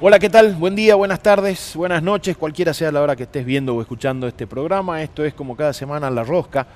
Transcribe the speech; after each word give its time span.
Hola, 0.00 0.20
¿qué 0.20 0.30
tal? 0.30 0.54
Buen 0.54 0.76
día, 0.76 0.94
buenas 0.94 1.20
tardes, 1.24 1.72
buenas 1.74 2.04
noches, 2.04 2.36
cualquiera 2.36 2.72
sea 2.72 2.92
la 2.92 3.02
hora 3.02 3.16
que 3.16 3.24
estés 3.24 3.44
viendo 3.44 3.74
o 3.74 3.80
escuchando 3.80 4.28
este 4.28 4.46
programa. 4.46 5.02
Esto 5.02 5.24
es 5.24 5.34
como 5.34 5.56
cada 5.56 5.72
semana 5.72 6.08
La 6.08 6.22
Rosca, 6.22 6.68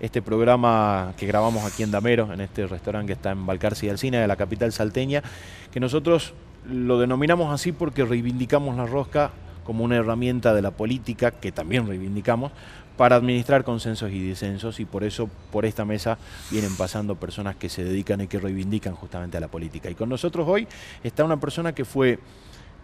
este 0.00 0.22
programa 0.22 1.12
que 1.18 1.26
grabamos 1.26 1.62
aquí 1.62 1.82
en 1.82 1.90
Damero, 1.90 2.32
en 2.32 2.40
este 2.40 2.66
restaurante 2.66 3.08
que 3.08 3.12
está 3.12 3.32
en 3.32 3.44
Balcarce 3.44 3.84
y 3.84 3.90
Alcina, 3.90 4.18
de 4.22 4.26
la 4.26 4.36
capital 4.36 4.72
salteña, 4.72 5.22
que 5.70 5.78
nosotros 5.78 6.32
lo 6.72 6.98
denominamos 6.98 7.52
así 7.52 7.72
porque 7.72 8.02
reivindicamos 8.06 8.74
la 8.74 8.86
rosca 8.86 9.30
como 9.62 9.84
una 9.84 9.96
herramienta 9.96 10.54
de 10.54 10.62
la 10.62 10.70
política, 10.70 11.32
que 11.32 11.52
también 11.52 11.86
reivindicamos, 11.86 12.50
para 12.96 13.16
administrar 13.16 13.62
consensos 13.62 14.10
y 14.10 14.20
disensos 14.20 14.80
y 14.80 14.86
por 14.86 15.04
eso 15.04 15.28
por 15.52 15.66
esta 15.66 15.84
mesa 15.84 16.16
vienen 16.50 16.74
pasando 16.76 17.14
personas 17.14 17.56
que 17.56 17.68
se 17.68 17.84
dedican 17.84 18.22
y 18.22 18.26
que 18.26 18.38
reivindican 18.38 18.94
justamente 18.94 19.36
a 19.36 19.40
la 19.40 19.48
política. 19.48 19.90
Y 19.90 19.94
con 19.94 20.08
nosotros 20.08 20.48
hoy 20.48 20.66
está 21.04 21.24
una 21.24 21.38
persona 21.38 21.74
que 21.74 21.84
fue 21.84 22.18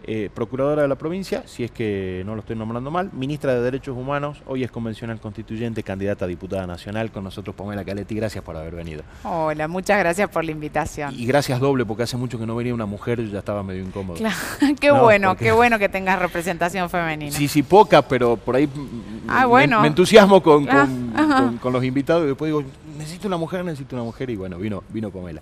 eh, 0.03 0.29
procuradora 0.33 0.83
de 0.83 0.87
la 0.87 0.95
provincia, 0.95 1.43
si 1.45 1.63
es 1.63 1.71
que 1.71 2.23
no 2.25 2.35
lo 2.35 2.41
estoy 2.41 2.55
nombrando 2.55 2.91
mal, 2.91 3.09
ministra 3.13 3.53
de 3.53 3.61
Derechos 3.61 3.97
Humanos, 3.97 4.41
hoy 4.45 4.63
es 4.63 4.71
convencional 4.71 5.19
constituyente, 5.19 5.83
candidata 5.83 6.25
a 6.25 6.27
diputada 6.27 6.65
nacional, 6.65 7.11
con 7.11 7.23
nosotros 7.23 7.55
Pamela 7.55 7.83
Caletti, 7.83 8.15
gracias 8.15 8.43
por 8.43 8.55
haber 8.55 8.75
venido. 8.75 9.03
Hola, 9.23 9.67
muchas 9.67 9.99
gracias 9.99 10.29
por 10.29 10.45
la 10.45 10.51
invitación. 10.51 11.13
Y 11.13 11.25
gracias 11.25 11.59
doble, 11.59 11.85
porque 11.85 12.03
hace 12.03 12.15
mucho 12.15 12.39
que 12.39 12.45
no 12.45 12.55
venía 12.55 12.73
una 12.73 12.85
mujer 12.85 13.19
y 13.19 13.29
ya 13.29 13.39
estaba 13.39 13.63
medio 13.63 13.83
incómodo. 13.83 14.17
Claro, 14.17 14.35
qué 14.79 14.91
bueno, 14.91 15.35
qué 15.35 15.51
bueno 15.51 15.77
que 15.79 15.89
tengas 15.89 16.19
representación 16.19 16.89
femenina. 16.89 17.31
Sí, 17.31 17.47
sí, 17.47 17.63
poca, 17.63 18.01
pero 18.01 18.37
por 18.37 18.55
ahí 18.55 18.69
ah, 19.27 19.45
bueno. 19.45 19.81
me, 19.81 19.87
entusiasmo 19.87 20.41
con, 20.41 20.65
con, 20.65 21.57
con, 21.57 21.73
los 21.73 21.83
invitados 21.83 22.23
y 22.23 22.27
después 22.27 22.49
digo, 22.49 22.63
necesito 22.97 23.27
una 23.27 23.37
mujer, 23.37 23.65
necesito 23.65 23.95
una 23.95 24.05
mujer, 24.05 24.29
y 24.29 24.35
bueno, 24.35 24.57
vino, 24.57 24.83
vino 24.89 25.11
Pamela. 25.11 25.41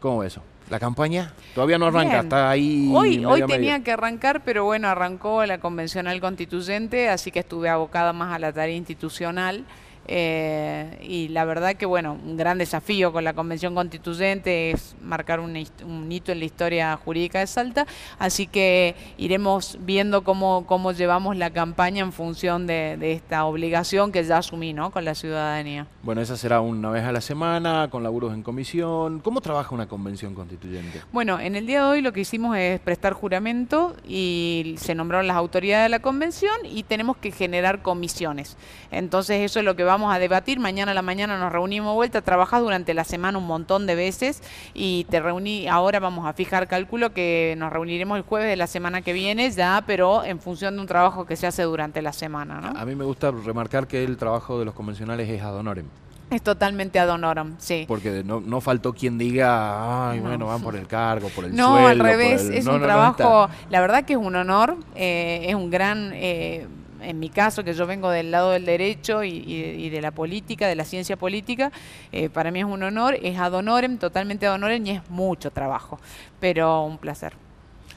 ¿Cómo 0.00 0.22
eso? 0.24 0.42
¿La 0.72 0.80
campaña? 0.80 1.34
Todavía 1.54 1.76
no 1.76 1.84
arranca, 1.84 2.20
está 2.20 2.48
ahí. 2.48 2.90
Hoy, 2.94 3.22
hoy 3.26 3.44
tenía 3.46 3.84
que 3.84 3.92
arrancar, 3.92 4.40
pero 4.42 4.64
bueno, 4.64 4.88
arrancó 4.88 5.44
la 5.44 5.58
convencional 5.58 6.18
constituyente, 6.18 7.10
así 7.10 7.30
que 7.30 7.40
estuve 7.40 7.68
abocada 7.68 8.14
más 8.14 8.34
a 8.34 8.38
la 8.38 8.54
tarea 8.54 8.74
institucional. 8.74 9.66
Eh, 10.08 10.98
y 11.02 11.28
la 11.28 11.44
verdad 11.44 11.74
que, 11.74 11.86
bueno, 11.86 12.18
un 12.24 12.36
gran 12.36 12.58
desafío 12.58 13.12
con 13.12 13.24
la 13.24 13.34
Convención 13.34 13.74
Constituyente 13.74 14.72
es 14.72 14.96
marcar 15.00 15.40
un, 15.40 15.56
hito 15.56 16.32
en 16.32 16.38
la 16.38 16.44
historia 16.44 16.96
jurídica 16.96 17.38
de 17.38 17.46
Salta, 17.46 17.86
así 18.18 18.46
que 18.46 18.94
iremos 19.16 19.78
viendo 19.80 20.24
cómo, 20.24 20.64
cómo 20.66 20.92
llevamos 20.92 21.36
la 21.36 21.50
campaña 21.50 22.02
en 22.02 22.12
función 22.12 22.66
de, 22.66 23.12
esta 23.12 23.44
obligación 23.44 24.12
que 24.12 24.24
ya 24.24 24.38
asumí 24.38 24.72
¿no? 24.72 24.90
con 24.90 25.04
la 25.04 25.14
ciudadanía. 25.14 25.86
Bueno, 26.02 26.20
esa 26.20 26.36
será 26.36 26.60
una 26.60 26.90
vez 26.90 27.04
a 27.04 27.12
la 27.12 27.20
semana, 27.20 27.88
con 27.90 28.02
laburos 28.02 28.34
en 28.34 28.42
comisión. 28.42 29.20
¿Cómo 29.20 29.40
trabaja 29.40 29.74
una 29.74 29.86
Convención 29.86 30.34
Constituyente? 30.34 31.00
Bueno, 31.12 31.38
en 31.38 31.56
el 31.56 31.66
día 31.66 31.84
de 31.84 31.90
hoy 31.90 32.00
lo 32.00 32.12
que 32.12 32.20
hicimos 32.20 32.56
es 32.56 32.80
prestar 32.80 33.12
juramento 33.12 33.94
y 34.06 34.74
se 34.78 34.94
nombraron 34.94 35.26
las 35.26 35.36
autoridades 35.36 35.84
de 35.84 35.88
la 35.90 36.00
Convención 36.00 36.54
y 36.64 36.82
tenemos 36.82 37.16
que 37.16 37.30
generar 37.30 37.82
comisiones. 37.82 38.56
Entonces 38.90 39.40
eso 39.42 39.58
es 39.58 39.64
lo 39.64 39.76
que 39.76 39.84
va 39.84 39.91
vamos 39.92 40.14
a 40.14 40.18
debatir. 40.18 40.58
Mañana 40.58 40.92
a 40.92 40.94
la 40.94 41.02
mañana 41.02 41.38
nos 41.38 41.52
reunimos 41.52 41.94
vuelta. 41.94 42.22
Trabajás 42.22 42.62
durante 42.62 42.94
la 42.94 43.04
semana 43.04 43.36
un 43.36 43.46
montón 43.46 43.86
de 43.86 43.94
veces 43.94 44.42
y 44.72 45.04
te 45.10 45.20
reuní. 45.20 45.68
Ahora 45.68 46.00
vamos 46.00 46.26
a 46.26 46.32
fijar 46.32 46.66
cálculo 46.66 47.12
que 47.12 47.54
nos 47.58 47.70
reuniremos 47.70 48.16
el 48.16 48.22
jueves 48.22 48.48
de 48.48 48.56
la 48.56 48.66
semana 48.66 49.02
que 49.02 49.12
viene 49.12 49.50
ya, 49.50 49.84
pero 49.86 50.24
en 50.24 50.40
función 50.40 50.76
de 50.76 50.80
un 50.80 50.86
trabajo 50.86 51.26
que 51.26 51.36
se 51.36 51.46
hace 51.46 51.62
durante 51.64 52.00
la 52.00 52.14
semana. 52.14 52.60
¿no? 52.60 52.80
A 52.80 52.84
mí 52.86 52.94
me 52.94 53.04
gusta 53.04 53.30
remarcar 53.30 53.86
que 53.86 54.02
el 54.02 54.16
trabajo 54.16 54.58
de 54.58 54.64
los 54.64 54.74
convencionales 54.74 55.28
es 55.28 55.42
ad 55.42 55.56
honorem. 55.56 55.86
Es 56.30 56.40
totalmente 56.40 56.98
ad 56.98 57.10
honorem, 57.10 57.56
sí. 57.58 57.84
Porque 57.86 58.22
no, 58.24 58.40
no 58.40 58.62
faltó 58.62 58.94
quien 58.94 59.18
diga, 59.18 60.10
ay, 60.10 60.20
bueno, 60.20 60.46
van 60.46 60.62
por 60.62 60.74
el 60.74 60.86
cargo, 60.86 61.28
por 61.28 61.44
el 61.44 61.54
no, 61.54 61.72
sueldo. 61.72 61.82
No, 61.82 61.88
al 61.88 61.98
revés, 61.98 62.48
es 62.48 62.66
un 62.66 62.80
trabajo, 62.80 63.50
la 63.68 63.80
verdad 63.82 64.06
que 64.06 64.14
es 64.14 64.18
un 64.18 64.34
honor, 64.34 64.78
eh, 64.94 65.44
es 65.48 65.54
un 65.54 65.70
gran... 65.70 66.12
Eh, 66.14 66.66
en 67.02 67.18
mi 67.18 67.28
caso, 67.28 67.64
que 67.64 67.74
yo 67.74 67.86
vengo 67.86 68.10
del 68.10 68.30
lado 68.30 68.50
del 68.50 68.64
derecho 68.64 69.24
y, 69.24 69.88
de 69.90 70.00
la 70.00 70.10
política, 70.10 70.66
de 70.66 70.74
la 70.74 70.84
ciencia 70.84 71.16
política, 71.16 71.72
eh, 72.12 72.28
para 72.28 72.50
mí 72.50 72.60
es 72.60 72.66
un 72.66 72.82
honor, 72.82 73.16
es 73.22 73.38
ad 73.38 73.54
honorem, 73.54 73.98
totalmente 73.98 74.46
ad 74.46 74.54
honorem 74.54 74.86
y 74.86 74.90
es 74.92 75.10
mucho 75.10 75.50
trabajo, 75.50 75.98
pero 76.40 76.84
un 76.84 76.98
placer. 76.98 77.41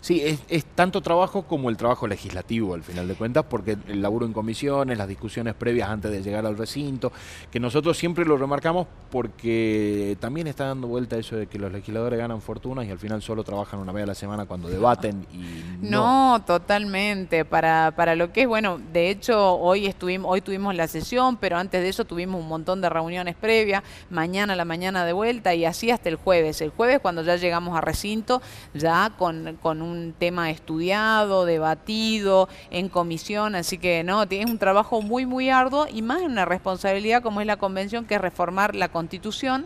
Sí, 0.06 0.22
es, 0.22 0.66
tanto 0.76 1.02
trabajo 1.02 1.48
como 1.48 1.72
el 1.72 1.78
trabajo 1.78 2.06
legislativo, 2.06 2.76
al 2.76 2.84
final 2.84 3.08
de 3.08 3.16
cuentas, 3.16 3.44
porque 3.50 3.76
el 3.88 4.04
laburo 4.04 4.28
en 4.28 4.34
comisiones, 4.34 5.00
las 5.00 5.08
discusiones 5.08 5.56
previas 5.56 5.90
antes 5.90 6.12
de 6.12 6.22
llegar 6.22 6.46
al 6.46 6.56
recinto, 6.56 7.12
que 7.50 7.60
nosotros 7.60 7.98
siempre 7.98 8.24
lo 8.24 8.38
remarcamos 8.38 8.86
porque 9.10 10.16
también 10.20 10.46
está 10.46 10.66
dando 10.66 10.88
vuelta 10.88 11.18
eso 11.18 11.38
de 11.38 11.48
que 11.48 11.58
los 11.58 11.72
legisladores 11.72 12.20
ganan 12.20 12.40
fortunas 12.40 12.86
y 12.86 12.92
al 12.92 13.00
final 13.00 13.24
solo 13.24 13.44
trabajan 13.44 13.80
una 13.80 13.92
vez 13.92 14.04
a 14.04 14.06
la 14.06 14.14
semana 14.14 14.46
cuando 14.46 14.70
debaten 14.70 15.26
y 15.34 15.88
no. 15.88 16.44
totalmente. 16.46 17.44
Para, 17.44 17.92
para 17.96 18.14
lo 18.14 18.32
que 18.32 18.44
es, 18.44 18.48
bueno, 18.48 18.80
de 18.94 19.10
hecho, 19.10 19.56
hoy, 19.56 19.88
estuvimos, 19.88 20.32
hoy 20.32 20.42
tuvimos 20.42 20.76
la 20.76 20.88
sesión, 20.88 21.38
pero 21.38 21.58
antes 21.58 21.82
de 21.82 21.90
eso 21.90 22.06
tuvimos 22.06 22.40
un 22.40 22.48
montón 22.48 22.80
de 22.80 22.90
reuniones 22.90 23.36
previas, 23.36 23.82
mañana 24.12 24.54
a 24.54 24.56
la 24.56 24.66
mañana 24.66 25.04
de 25.04 25.14
vuelta 25.14 25.56
y 25.56 25.66
así 25.66 25.90
hasta 25.90 26.10
el 26.10 26.18
jueves. 26.18 26.62
El 26.62 26.70
jueves, 26.70 27.00
cuando 27.00 27.24
ya 27.24 27.38
llegamos 27.38 27.76
a 27.76 27.82
recinto, 27.82 28.40
ya 28.76 29.12
con, 29.18 29.58
con 29.64 29.82
un 29.82 29.95
un 29.96 30.14
tema 30.14 30.50
estudiado, 30.50 31.46
debatido, 31.46 32.50
en 32.72 32.90
comisión, 32.90 33.56
así 33.56 33.78
que 33.78 34.04
no, 34.04 34.28
tienes 34.28 34.50
un 34.50 34.58
trabajo 34.58 35.02
muy, 35.02 35.26
muy 35.26 35.50
arduo 35.50 35.88
y 35.92 36.02
más 36.02 36.22
una 36.22 36.46
responsabilidad 36.46 37.22
como 37.22 37.42
es 37.42 37.48
la 37.48 37.58
convención, 37.58 38.06
que 38.06 38.16
es 38.16 38.22
reformar 38.22 38.76
la 38.76 38.90
constitución, 38.90 39.66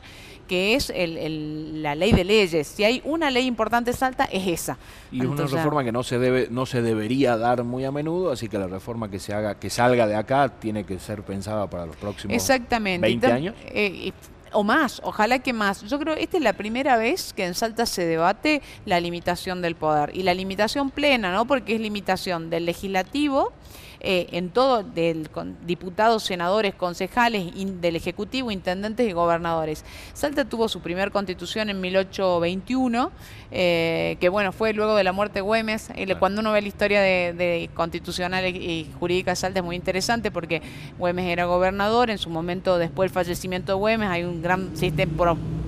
que 0.50 0.74
es 0.74 0.92
la 0.96 1.96
ley 1.96 2.12
de 2.12 2.24
leyes. 2.24 2.68
Si 2.68 2.84
hay 2.84 3.02
una 3.06 3.30
ley 3.30 3.46
importante 3.46 3.94
Salta, 3.94 4.26
es 4.26 4.48
esa. 4.48 4.78
Y 5.12 5.22
es 5.22 5.28
una 5.28 5.46
reforma 5.46 5.84
que 5.84 5.92
no 5.92 6.02
se 6.02 6.18
debe, 6.18 6.48
no 6.50 6.66
se 6.66 6.82
debería 6.82 7.38
dar 7.38 7.64
muy 7.64 7.86
a 7.86 7.92
menudo, 7.92 8.32
así 8.32 8.50
que 8.50 8.58
la 8.58 8.68
reforma 8.68 9.12
que 9.12 9.20
se 9.20 9.34
haga, 9.34 9.60
que 9.60 9.70
salga 9.70 10.08
de 10.08 10.16
acá, 10.16 10.50
tiene 10.50 10.86
que 10.86 11.00
ser 11.00 11.22
pensada 11.22 11.70
para 11.70 11.86
los 11.86 11.96
próximos 11.96 12.36
Exactamente. 12.36 13.06
20 13.06 13.28
años. 13.28 13.56
Eh, 13.68 14.12
o 14.54 14.64
más, 14.64 15.02
ojalá 15.04 15.40
que 15.40 15.54
más. 15.54 15.84
Yo 15.84 16.00
creo 16.00 16.16
que 16.16 16.24
esta 16.24 16.38
es 16.38 16.44
la 16.44 16.54
primera 16.54 16.98
vez 16.98 17.34
que 17.34 17.46
en 17.46 17.54
Salta 17.54 17.86
se 17.86 18.06
debate 18.06 18.62
la 18.86 19.00
limitación 19.00 19.62
del 19.62 19.76
poder 19.76 20.16
y 20.16 20.24
la 20.24 20.34
limitación 20.34 20.92
plena, 20.92 21.32
¿no? 21.32 21.46
Porque 21.46 21.76
es 21.76 21.82
limitación 21.82 22.50
del 22.50 22.66
legislativo 22.66 23.54
eh, 24.02 24.28
en 24.32 24.50
todo, 24.50 24.84
del, 24.84 25.30
con 25.30 25.58
diputados, 25.66 26.24
senadores, 26.24 26.74
concejales, 26.74 27.52
del 27.82 27.96
Ejecutivo, 27.96 28.52
intendentes 28.52 29.08
y 29.08 29.12
gobernadores. 29.12 29.84
Salta 30.14 30.46
tuvo 30.46 30.70
su 30.70 30.82
primer 30.82 31.12
constitución 31.12 31.70
en 31.70 31.82
1821, 31.82 33.12
eh, 33.52 34.18
que 34.20 34.30
bueno, 34.30 34.52
fue 34.52 34.74
luego 34.74 34.96
de 34.96 35.04
la 35.04 35.12
muerte 35.12 35.36
de 35.36 35.42
Güemes. 35.42 35.90
Cuando 36.20 36.42
uno 36.42 36.52
ve 36.54 36.62
la 36.62 36.68
historia 36.68 37.02
de, 37.02 37.70
constitucional 37.74 38.46
y 38.46 38.90
jurídica 39.00 39.32
de 39.32 39.36
Salta 39.36 39.60
es 39.60 39.66
muy 39.66 39.76
interesante 39.76 40.32
porque 40.32 40.62
Güemes 40.98 41.26
era 41.26 41.46
gobernador, 41.46 42.10
en 42.10 42.18
su 42.18 42.30
momento 42.30 42.78
después 42.78 43.10
del 43.10 43.14
fallecimiento 43.14 43.74
de 43.74 43.78
Güemes 43.78 44.10
hay 44.10 44.24
un 44.24 44.42
gran 44.42 44.76
sistema 44.76 45.00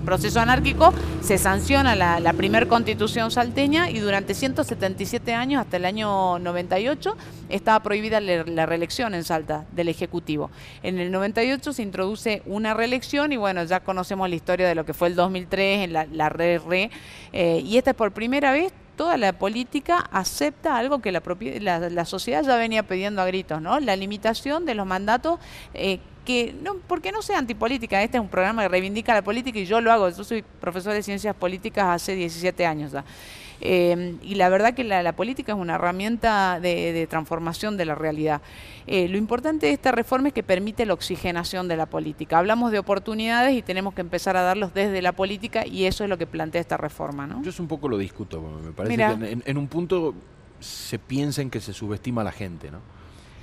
proceso 0.02 0.40
anárquico, 0.40 0.94
se 1.22 1.38
sanciona 1.38 1.96
la, 1.96 2.20
la 2.20 2.34
primer 2.34 2.68
constitución 2.68 3.32
salteña 3.32 3.90
y 3.90 4.00
durante 4.00 4.34
177 4.34 5.34
años, 5.34 5.62
hasta 5.62 5.78
el 5.78 5.86
año 5.86 6.40
98, 6.40 7.16
estaba 7.50 7.82
prohibida 7.82 8.20
la, 8.20 8.66
reelección 8.66 9.14
en 9.14 9.24
Salta 9.24 9.66
del 9.72 9.90
Ejecutivo. 9.90 10.52
En 10.84 11.00
el 11.00 11.12
98 11.12 11.74
se 11.74 11.84
introduce 11.84 12.42
una 12.46 12.74
reelección 12.74 13.32
y 13.32 13.38
bueno, 13.38 13.64
ya 13.64 13.82
conocemos 13.82 14.30
la 14.30 14.36
historia 14.36 14.68
de 14.68 14.76
lo 14.76 14.86
que 14.86 14.94
fue 14.94 15.08
el 15.08 15.16
2003 15.16 15.86
en 15.86 15.94
la, 15.94 16.06
la 16.06 16.30
re, 16.30 16.62
eh, 17.34 17.62
y 17.64 17.78
esta 17.78 17.92
es 17.92 17.96
por 17.96 18.12
primera 18.12 18.52
vez 18.52 18.74
toda 18.96 19.18
la 19.18 19.34
política 19.34 19.98
acepta 20.12 20.78
algo 20.78 21.02
que 21.02 21.12
la, 21.12 21.22
la, 21.90 22.06
sociedad 22.06 22.44
ya 22.44 22.56
venía 22.58 22.84
pidiendo 22.84 23.22
a 23.22 23.26
gritos, 23.26 23.62
¿no? 23.62 23.80
La 23.80 23.96
limitación 23.96 24.66
de 24.66 24.76
los 24.76 24.86
mandatos 24.86 25.40
eh, 25.74 26.00
que 26.26 26.54
no, 26.62 26.76
porque 26.88 27.12
no 27.12 27.22
sea 27.22 27.40
antipolítica, 27.40 28.02
este 28.04 28.18
es 28.18 28.22
un 28.22 28.30
programa 28.30 28.64
que 28.64 28.70
reivindica 28.70 29.14
la 29.14 29.24
política 29.24 29.60
y 29.60 29.66
yo 29.66 29.82
lo 29.82 29.92
hago, 29.92 30.10
yo 30.10 30.24
soy 30.24 30.44
profesor 30.60 30.94
de 30.94 31.04
ciencias 31.04 31.36
políticas 31.36 31.86
hace 31.88 32.16
17 32.16 32.66
años 32.66 32.92
ya. 32.92 33.04
Eh, 33.64 34.18
y 34.24 34.36
la 34.36 34.50
verdad 34.50 34.74
que 34.74 34.84
la, 34.84 35.14
política 35.14 35.52
es 35.52 35.58
una 35.58 35.76
herramienta 35.76 36.60
de, 36.60 37.06
transformación 37.10 37.78
de 37.78 37.86
la 37.86 37.96
realidad. 37.96 38.42
Eh, 38.88 39.08
lo 39.08 39.18
importante 39.18 39.68
de 39.68 39.74
esta 39.74 39.92
reforma 39.92 40.30
es 40.30 40.34
que 40.34 40.42
permite 40.42 40.86
la 40.86 40.94
oxigenación 40.94 41.68
de 41.68 41.78
la 41.78 41.86
política. 41.86 42.40
Hablamos 42.40 42.72
de 42.72 42.80
oportunidades 42.80 43.56
y 43.56 43.62
tenemos 43.62 43.94
que 43.94 44.02
empezar 44.02 44.36
a 44.36 44.42
darlos 44.42 44.74
desde 44.74 45.02
la 45.04 45.12
política 45.12 45.66
y 45.68 45.86
eso 45.86 46.04
es 46.04 46.10
lo 46.10 46.18
que 46.18 46.26
plantea 46.26 46.60
esta 46.60 46.78
reforma. 46.78 47.28
¿no? 47.28 47.44
Yo 47.44 47.52
es 47.52 47.60
un 47.60 47.68
poco 47.68 47.88
lo 47.88 48.00
discuto, 48.00 48.42
me 48.42 48.72
parece 48.72 48.98
que 48.98 49.04
en, 49.04 49.44
en 49.46 49.58
un 49.58 49.68
punto 49.68 50.16
se 50.60 50.98
piensa 50.98 51.44
en 51.44 51.52
que 51.52 51.60
se 51.60 51.74
subestima 51.74 52.22
a 52.22 52.24
la 52.24 52.32
gente, 52.32 52.72
¿no? 52.72 52.80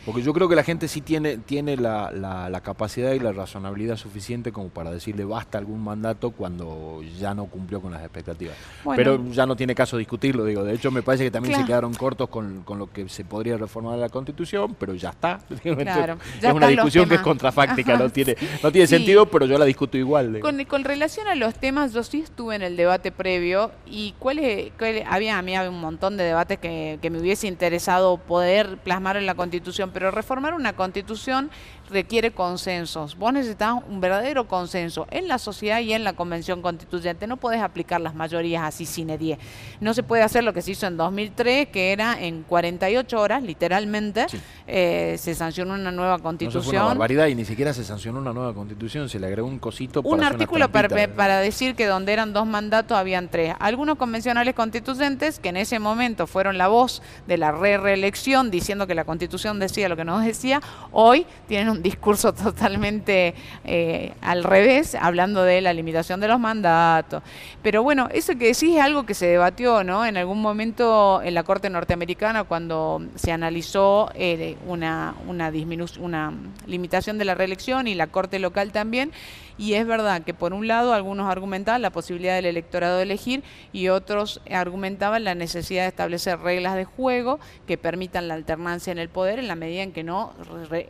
Porque 0.08 0.22
yo 0.22 0.32
creo 0.32 0.49
que 0.49 0.56
la 0.56 0.64
gente 0.64 0.88
sí 0.88 1.02
tiene, 1.02 1.37
tiene 1.37 1.76
la, 1.76 2.10
la, 2.10 2.60
capacidad 2.62 3.12
y 3.12 3.19
la 3.19 3.31
razonabilidad 3.31 3.99
suficiente 3.99 4.52
como 4.52 4.70
para 4.70 4.90
decirle 4.90 5.22
basta 5.26 5.58
algún 5.58 5.84
mandato 5.84 6.31
cuando 6.31 7.02
ya 7.20 7.34
no 7.34 7.44
cumplió 7.44 7.82
con 7.82 7.93
las 7.93 8.00
expectativas. 8.00 8.56
Pero 8.96 9.22
ya 9.31 9.44
no 9.44 9.55
tiene 9.55 9.75
caso 9.75 9.99
discutirlo, 9.99 10.46
digo. 10.46 10.64
De 10.64 10.72
hecho, 10.72 10.90
me 10.90 11.02
parece 11.02 11.25
que 11.25 11.31
también 11.31 11.56
se 11.56 11.66
quedaron 11.66 11.93
cortos 11.93 12.31
con, 12.31 12.62
con, 12.62 12.78
lo 12.78 12.90
que 12.90 13.06
se 13.10 13.26
podría 13.26 13.58
reformar 13.58 13.99
la 13.99 14.08
Constitución, 14.08 14.75
pero 14.81 14.94
ya 14.94 15.10
está. 15.10 15.40
Claro, 15.88 16.19
es 16.40 16.52
una 16.52 16.69
discusión 16.69 17.08
que 17.08 17.16
es 17.16 17.20
contrafáctica, 17.20 17.96
no 17.99 18.08
tiene, 18.08 18.37
no 18.62 18.72
tiene 18.72 18.87
sentido, 18.87 19.26
pero 19.26 19.44
yo 19.44 19.58
la 19.58 19.66
discuto 19.66 19.99
igual. 19.99 20.40
Con, 20.40 20.64
con, 20.64 20.84
relación 20.84 21.28
a 21.28 21.34
los 21.34 21.54
temas, 21.54 21.93
yo 21.93 22.02
sí 22.02 22.20
estuve 22.20 22.56
en 22.56 22.62
el 22.62 22.76
debate 22.76 23.12
previo 23.12 23.70
y 23.87 24.14
cuál, 24.19 24.38
es, 24.38 24.72
había 25.06 25.38
a 25.38 25.43
mí 25.43 25.54
había 25.54 25.70
un 25.70 25.81
montón 25.81 26.16
de 26.16 26.25
debates 26.25 26.58
que, 26.58 26.99
que 27.02 27.11
me 27.11 27.19
hubiese 27.19 27.46
interesado 27.46 28.16
poder 28.16 28.78
plasmar 28.78 29.16
en 29.16 29.26
la 29.26 29.34
Constitución, 29.34 29.90
pero 29.98 30.12
reformar 30.12 30.54
una 30.54 30.74
Constitución 30.74 31.50
requiere 31.88 32.31
consensos. 32.31 33.17
Vos 33.17 33.32
necesitas 33.32 33.75
un 33.88 34.00
verdadero 34.00 34.46
consenso 34.46 35.06
en 35.11 35.29
la 35.29 35.38
sociedad 35.38 35.81
y 35.81 35.93
en 35.93 36.05
la 36.05 36.12
Convención 36.12 36.62
Constituyente. 36.62 37.26
No 37.26 37.37
podés 37.37 37.62
aplicar 37.62 38.00
las 38.00 38.14
mayorías 38.14 38.62
así 38.64 38.87
sin 38.87 39.08
10. 39.08 39.38
No 39.81 39.94
se 39.94 40.02
puede 40.02 40.23
hacer 40.23 40.44
lo 40.44 40.52
que 40.52 40.62
se 40.62 40.73
hizo 40.73 40.87
en 40.87 40.96
2003, 40.96 41.69
que 41.69 41.93
era 41.93 42.20
en 42.20 42.43
48 42.43 43.20
horas, 43.20 43.43
literalmente, 43.43 44.26
eh, 44.67 45.17
se 45.19 45.35
sancionó 45.35 45.75
una 45.75 45.90
nueva 45.90 46.19
Constitución. 46.19 46.62
No, 46.62 46.70
fue 46.70 46.79
una 46.79 46.88
barbaridad 46.88 47.26
y 47.29 47.35
ni 47.35 47.44
siquiera 47.44 47.73
se 47.73 47.85
sancionó 47.85 48.19
una 48.19 48.32
nueva 48.32 48.55
Constitución, 48.55 49.08
se 49.08 49.19
le 49.19 49.26
agregó 49.26 49.49
un 49.49 49.58
cosito 49.58 50.02
Un 50.02 50.23
artículo 50.23 50.70
para, 50.70 50.88
para 51.08 51.40
decir 51.40 51.75
que 51.75 51.87
donde 51.87 52.12
eran 52.12 52.32
dos 52.32 52.46
mandatos 52.46 52.96
habían 52.96 53.29
tres. 53.29 53.55
Algunos 53.58 53.96
convencionales 53.96 54.55
constituyentes 54.55 55.38
que 55.38 55.49
en 55.49 55.56
ese 55.56 55.79
momento 55.79 56.26
fueron 56.26 56.58
la 56.58 56.69
voz 56.69 57.02
de 57.26 57.38
la 57.38 57.52
re 57.52 57.79
reelección 57.79 58.50
diciendo 58.50 58.87
que 58.87 58.94
la 58.94 59.05
Constitución 59.05 59.58
decía 59.58 59.88
lo 59.88 59.96
que 59.96 60.05
no 60.05 60.20
decía, 60.20 60.61
hoy 60.93 61.26
tienen 61.46 61.70
un 61.70 61.77
discurso 61.82 62.32
totalmente 62.34 63.34
eh, 63.64 64.12
al 64.20 64.44
revés, 64.44 64.94
hablando 64.94 65.42
de 65.42 65.60
la 65.60 65.72
limitación 65.72 66.20
de 66.20 66.28
los 66.28 66.40
mandatos. 66.40 67.22
Pero 67.62 67.82
bueno, 67.82 68.08
eso 68.12 68.32
que 68.32 68.46
decís 68.46 68.76
es 68.76 68.80
algo 68.80 69.04
que 69.06 69.14
se 69.14 69.26
debatió, 69.26 69.84
¿no? 69.84 70.04
En 70.06 70.16
algún 70.16 70.40
momento 70.40 71.20
en 71.22 71.34
la 71.34 71.42
Corte 71.42 71.70
norteamericana, 71.70 72.44
cuando 72.44 73.02
se 73.14 73.32
analizó 73.32 74.10
eh, 74.14 74.56
una, 74.66 75.14
una, 75.26 75.52
una 76.00 76.32
limitación 76.66 77.19
de 77.19 77.25
la 77.25 77.34
reelección 77.34 77.86
y 77.86 77.94
la 77.94 78.06
Corte 78.06 78.38
local 78.38 78.72
también, 78.72 79.12
y 79.58 79.75
es 79.75 79.87
verdad 79.87 80.22
que 80.22 80.32
por 80.32 80.52
un 80.52 80.66
lado 80.69 80.94
algunos 80.94 81.28
argumentaban 81.28 81.82
la 81.82 81.90
posibilidad 81.90 82.37
del 82.37 82.46
electorado 82.46 82.96
de 82.96 83.02
elegir 83.02 83.43
y 83.72 83.88
otros 83.88 84.40
argumentaban 84.50 85.25
la 85.25 85.34
necesidad 85.34 85.82
de 85.82 85.88
establecer 85.88 86.38
reglas 86.38 86.76
de 86.76 86.84
juego 86.84 87.40
que 87.66 87.76
permitan 87.76 88.28
la 88.28 88.34
alternancia 88.34 88.93
en 88.93 88.99
el 88.99 89.08
poder 89.08 89.38
en 89.38 89.49
la 89.49 89.56
medida 89.56 89.82
en 89.82 89.93
que 89.93 90.05
no 90.05 90.32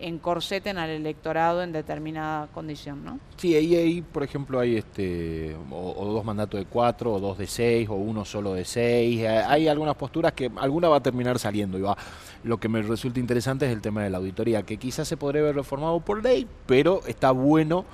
encorseten 0.00 0.78
al 0.78 0.90
electorado 0.90 1.62
en 1.62 1.72
determinada 1.72 2.48
condición, 2.48 3.04
¿no? 3.04 3.18
Sí, 3.36 3.54
ahí, 3.54 3.74
ahí 3.74 4.02
por 4.02 4.22
ejemplo, 4.22 4.60
hay 4.60 4.76
este 4.76 5.56
o, 5.70 6.12
dos 6.12 6.24
mandatos 6.24 6.60
de 6.60 6.66
cuatro, 6.66 7.14
o 7.14 7.20
dos 7.20 7.38
de 7.38 7.46
seis, 7.46 7.88
o 7.88 7.94
uno 7.94 8.24
solo 8.24 8.54
de 8.54 8.64
seis. 8.64 9.20
Eh, 9.20 9.28
hay 9.28 9.68
algunas 9.68 9.94
posturas 9.94 10.32
que 10.32 10.50
alguna 10.56 10.88
va 10.88 10.96
a 10.96 11.02
terminar 11.02 11.38
saliendo 11.38 11.78
y 11.78 11.82
va. 11.82 11.96
Lo 12.44 12.58
que 12.58 12.68
me 12.68 12.82
resulta 12.82 13.20
interesante 13.20 13.66
es 13.66 13.72
el 13.72 13.80
tema 13.80 14.02
de 14.02 14.10
la 14.10 14.18
auditoría, 14.18 14.62
que 14.62 14.76
quizás 14.76 15.08
se 15.08 15.16
podría 15.16 15.42
haber 15.42 15.56
reformado 15.56 16.00
por 16.00 16.22
ley, 16.22 16.46
pero 16.66 17.00
está 17.06 17.30
bueno 17.30 17.84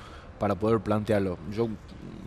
para 0.45 0.57
poder 0.57 0.81
plantearlo. 0.81 1.39
Yo 1.57 1.71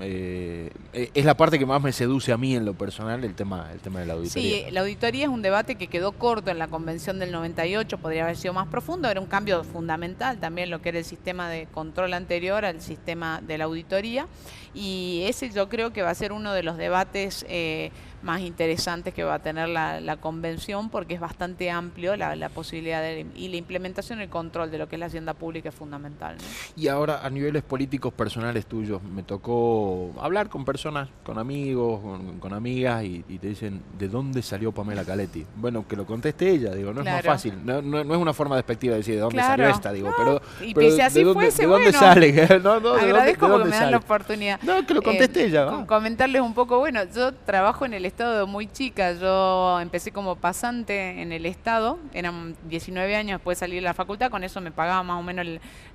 eh, 0.02 0.72
es 0.92 1.24
la 1.24 1.38
parte 1.38 1.60
que 1.60 1.68
más 1.68 1.80
me 1.84 1.92
seduce 1.92 2.32
a 2.34 2.38
mí 2.38 2.56
en 2.56 2.66
lo 2.66 2.74
personal, 2.74 3.24
el 3.24 3.36
tema, 3.36 3.70
el 3.72 3.80
tema 3.80 4.00
de 4.00 4.08
la 4.08 4.14
auditoría. 4.14 4.66
Sí, 4.66 4.72
la 4.72 4.82
auditoría 4.82 5.26
es 5.26 5.30
un 5.30 5.44
debate 5.44 5.76
que 5.76 5.86
quedó 5.86 6.14
corto 6.14 6.50
en 6.50 6.58
la 6.58 6.68
convención 6.68 7.20
del 7.20 7.32
98, 7.32 8.00
podría 8.00 8.24
haber 8.24 8.36
sido 8.36 8.56
más 8.56 8.70
profundo, 8.70 9.08
era 9.08 9.22
un 9.22 9.28
cambio 9.28 9.64
fundamental 9.64 10.40
también 10.40 10.72
lo 10.72 10.82
que 10.82 10.90
era 10.90 10.98
el 10.98 11.06
sistema 11.06 11.48
de 11.48 11.68
control 11.68 12.16
anterior 12.16 12.66
al 12.66 12.82
sistema 12.82 13.40
de 13.40 13.60
la 13.60 13.66
auditoría 13.66 14.26
y 14.74 15.22
ese 15.28 15.52
yo 15.52 15.70
creo 15.70 15.94
que 15.94 16.02
va 16.02 16.10
a 16.10 16.16
ser 16.16 16.32
uno 16.32 16.54
de 16.54 16.64
los 16.64 16.78
debates 16.78 17.46
eh, 17.50 17.92
más 18.28 18.42
interesantes 18.42 19.14
que 19.14 19.24
va 19.24 19.36
a 19.36 19.40
tener 19.40 19.70
la, 19.70 20.18
convención 20.20 20.90
porque 20.90 21.14
es 21.14 21.20
bastante 21.20 21.72
amplio 21.72 22.16
la, 22.18 22.50
posibilidad 22.50 23.02
de, 23.02 23.26
y 23.36 23.48
la 23.48 23.56
implementación 23.56 24.20
y 24.20 24.24
el 24.24 24.30
control 24.30 24.70
de 24.70 24.78
lo 24.78 24.90
que 24.90 24.98
es 24.98 25.00
la 25.00 25.06
hacienda 25.06 25.34
pública 25.34 25.70
es 25.70 25.76
fundamental. 25.76 26.36
Y 26.76 26.90
ahora 26.90 27.22
a 27.24 27.30
niveles 27.30 27.64
políticos 27.64 28.14
personales 28.14 28.66
tuyos, 28.66 29.02
me 29.02 29.24
tocó 29.24 30.14
hablar 30.20 30.50
con 30.50 30.66
personas, 30.66 31.08
con 31.24 31.40
amigos, 31.40 32.02
con, 32.40 32.54
amigas 32.54 33.04
y, 33.04 33.22
te 33.22 33.48
dicen, 33.48 33.82
¿de 33.98 34.10
dónde 34.10 34.42
salió 34.42 34.74
Pamela 34.74 35.06
Caletti? 35.06 35.46
Bueno, 35.56 35.88
que 35.88 35.96
lo 35.96 36.06
conteste 36.06 36.50
ella, 36.50 36.74
digo, 36.74 36.94
no 36.94 37.02
es 37.02 37.06
más 37.06 37.24
fácil, 37.24 37.54
no, 37.64 37.82
no, 37.82 38.02
es 38.02 38.20
una 38.20 38.34
forma 38.34 38.58
despectiva 38.58 38.94
de 38.94 39.00
decir 39.00 39.16
de 39.16 39.22
dónde 39.22 39.42
salió 39.42 39.70
esta, 39.70 39.94
digo, 39.94 40.14
pero, 40.18 40.42
y 40.62 40.74
si 40.92 41.02
así 41.02 41.20
¿de 41.20 41.26
dónde, 41.26 41.46
fuese, 41.46 41.62
¿de 41.62 41.68
dónde 41.68 41.94
sale? 41.94 42.42
agradezco 42.42 43.48
porque 43.48 43.70
me 43.70 43.76
dan 43.76 43.92
la 43.92 43.98
oportunidad. 43.98 44.60
No, 44.64 44.86
que 44.86 44.94
lo 44.94 45.02
conteste 45.02 45.46
ella. 45.46 45.68
Eh, 45.68 45.86
comentarles 45.86 46.42
un 46.42 46.54
poco, 46.54 46.80
bueno, 46.80 47.02
yo 47.14 47.34
trabajo 47.34 47.86
en 47.86 47.94
el 47.94 48.06
Estado 48.18 48.48
muy 48.48 48.66
chica. 48.66 49.14
Yo 49.14 49.80
empecé 49.80 50.12
como 50.12 50.38
pasante 50.38 51.22
en 51.22 51.32
el 51.32 51.46
Estado, 51.46 52.00
eran 52.16 52.56
19 52.68 53.16
años 53.16 53.38
después 53.38 53.60
de 53.60 53.60
salir 53.60 53.76
de 53.76 53.82
la 53.82 53.94
facultad, 53.94 54.32
con 54.32 54.44
eso 54.44 54.60
me 54.60 54.72
pagaba 54.72 55.04
más 55.04 55.20
o 55.20 55.22
menos 55.22 55.46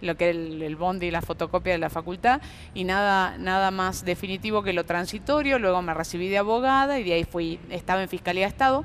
lo 0.01 0.17
que 0.17 0.29
era 0.29 0.39
el, 0.39 0.63
el 0.63 0.77
bondi 0.77 1.07
y 1.07 1.11
la 1.11 1.21
fotocopia 1.21 1.73
de 1.73 1.81
la 1.81 1.91
facultad, 1.91 2.41
y 2.75 2.85
nada, 2.85 3.37
nada 3.39 3.73
más 3.73 4.05
definitivo 4.05 4.63
que 4.63 4.73
lo 4.73 4.85
transitorio. 4.85 5.59
Luego 5.59 5.83
me 5.83 5.95
recibí 5.95 6.29
de 6.29 6.39
abogada 6.39 7.01
y 7.01 7.03
de 7.03 7.15
ahí 7.15 7.25
fui, 7.25 7.59
estaba 7.71 8.01
en 8.01 8.09
Fiscalía 8.09 8.45
de 8.45 8.51
Estado, 8.51 8.85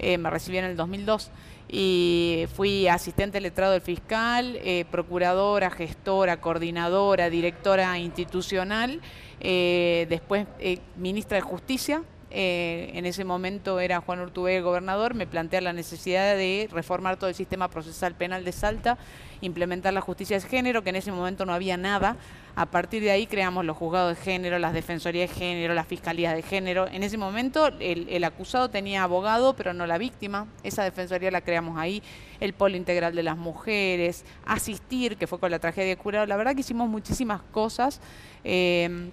eh, 0.00 0.18
me 0.18 0.28
recibí 0.28 0.58
en 0.58 0.64
el 0.64 0.76
2002 0.76 1.30
y 1.68 2.46
fui 2.52 2.88
asistente 2.88 3.40
letrado 3.40 3.74
del 3.74 3.80
fiscal, 3.82 4.58
eh, 4.64 4.86
procuradora, 4.90 5.70
gestora, 5.70 6.40
coordinadora, 6.40 7.30
directora 7.30 7.96
institucional, 8.00 9.00
eh, 9.38 10.06
después 10.08 10.48
ministra 10.96 11.36
de 11.36 11.42
Justicia 11.42 12.02
eh, 12.34 12.90
en 12.94 13.06
ese 13.06 13.24
momento 13.24 13.78
era 13.80 14.00
Juan 14.00 14.20
Urtubé 14.20 14.56
el 14.56 14.62
gobernador, 14.62 15.14
me 15.14 15.26
plantea 15.26 15.60
la 15.60 15.72
necesidad 15.72 16.34
de 16.36 16.68
reformar 16.70 17.16
todo 17.16 17.28
el 17.28 17.34
sistema 17.34 17.68
procesal 17.68 18.14
penal 18.14 18.44
de 18.44 18.52
Salta, 18.52 18.98
implementar 19.40 19.92
la 19.92 20.00
justicia 20.00 20.38
de 20.38 20.48
género, 20.48 20.82
que 20.82 20.90
en 20.90 20.96
ese 20.96 21.12
momento 21.12 21.44
no 21.44 21.52
había 21.52 21.76
nada. 21.76 22.16
A 22.54 22.66
partir 22.66 23.02
de 23.02 23.10
ahí 23.10 23.26
creamos 23.26 23.64
los 23.64 23.76
juzgados 23.76 24.16
de 24.16 24.22
género, 24.22 24.58
las 24.58 24.72
defensorías 24.72 25.30
de 25.30 25.36
género, 25.36 25.74
las 25.74 25.86
fiscalías 25.86 26.34
de 26.34 26.42
género. 26.42 26.86
En 26.86 27.02
ese 27.02 27.16
momento 27.16 27.66
el, 27.66 28.08
el 28.08 28.24
acusado 28.24 28.68
tenía 28.68 29.02
abogado, 29.02 29.54
pero 29.54 29.72
no 29.72 29.86
la 29.86 29.98
víctima. 29.98 30.46
Esa 30.62 30.84
defensoría 30.84 31.30
la 31.30 31.40
creamos 31.40 31.78
ahí. 31.78 32.02
El 32.40 32.52
polo 32.52 32.76
integral 32.76 33.14
de 33.14 33.22
las 33.22 33.38
mujeres, 33.38 34.24
asistir, 34.44 35.16
que 35.16 35.26
fue 35.26 35.38
con 35.38 35.50
la 35.50 35.58
tragedia 35.58 35.88
de 35.88 35.96
Curado. 35.96 36.26
La 36.26 36.36
verdad 36.36 36.54
que 36.54 36.60
hicimos 36.60 36.88
muchísimas 36.88 37.40
cosas. 37.42 38.00
Eh, 38.44 39.10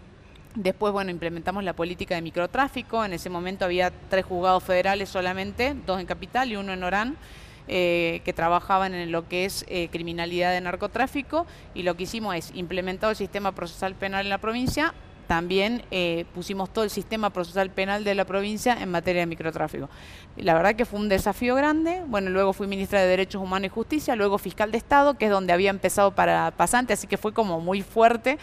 Después, 0.56 0.92
bueno, 0.92 1.12
implementamos 1.12 1.64
la 1.64 1.74
política 1.74 2.16
de 2.16 2.22
microtráfico. 2.22 3.06
En 3.06 3.14
ese 3.14 3.30
momento 3.30 3.66
había 3.66 3.92
tres 4.10 4.26
juzgados 4.26 4.64
federales 4.64 5.10
solamente, 5.10 5.76
dos 5.86 6.00
en 6.00 6.08
Capital 6.08 6.52
y 6.52 6.56
uno 6.56 6.74
en 6.74 6.84
Orán, 6.84 7.18
eh, 7.68 8.22
que 8.26 8.34
trabajaban 8.34 8.96
en 8.96 9.12
lo 9.12 9.28
que 9.28 9.46
es 9.46 9.64
eh, 9.68 9.90
criminalidad 9.92 10.52
de 10.52 10.62
narcotráfico. 10.62 11.46
Y 11.76 11.84
lo 11.84 11.96
que 11.96 12.04
hicimos 12.04 12.36
es 12.36 12.52
implementar 12.56 13.12
el 13.12 13.16
sistema 13.16 13.52
procesal 13.52 13.94
penal 13.94 14.26
en 14.26 14.30
la 14.30 14.40
provincia. 14.40 14.96
También 15.28 15.84
eh, 15.92 16.26
pusimos 16.34 16.74
todo 16.74 16.84
el 16.84 16.90
sistema 16.90 17.30
procesal 17.30 17.70
penal 17.70 18.04
de 18.04 18.16
la 18.16 18.26
provincia 18.26 18.76
en 18.82 18.90
materia 18.90 19.22
de 19.22 19.28
microtráfico. 19.28 19.88
La 20.36 20.56
verdad 20.56 20.74
que 20.74 20.86
fue 20.86 21.00
un 21.00 21.10
desafío 21.10 21.54
grande. 21.54 22.02
Bueno, 22.08 22.32
luego 22.32 22.54
fui 22.54 22.66
ministra 22.66 23.00
de 23.00 23.08
Derechos 23.08 23.40
Humanos 23.40 23.68
y 23.68 23.70
Justicia, 23.70 24.16
luego 24.16 24.40
fiscal 24.40 24.72
de 24.72 24.80
Estado, 24.80 25.14
que 25.20 25.26
es 25.26 25.32
donde 25.32 25.54
había 25.54 25.70
empezado 25.70 26.16
para 26.16 26.50
pasante, 26.58 26.94
así 26.94 27.06
que 27.06 27.18
fue 27.18 27.32
como 27.32 27.62
muy 27.62 27.84
fuerte 27.84 28.40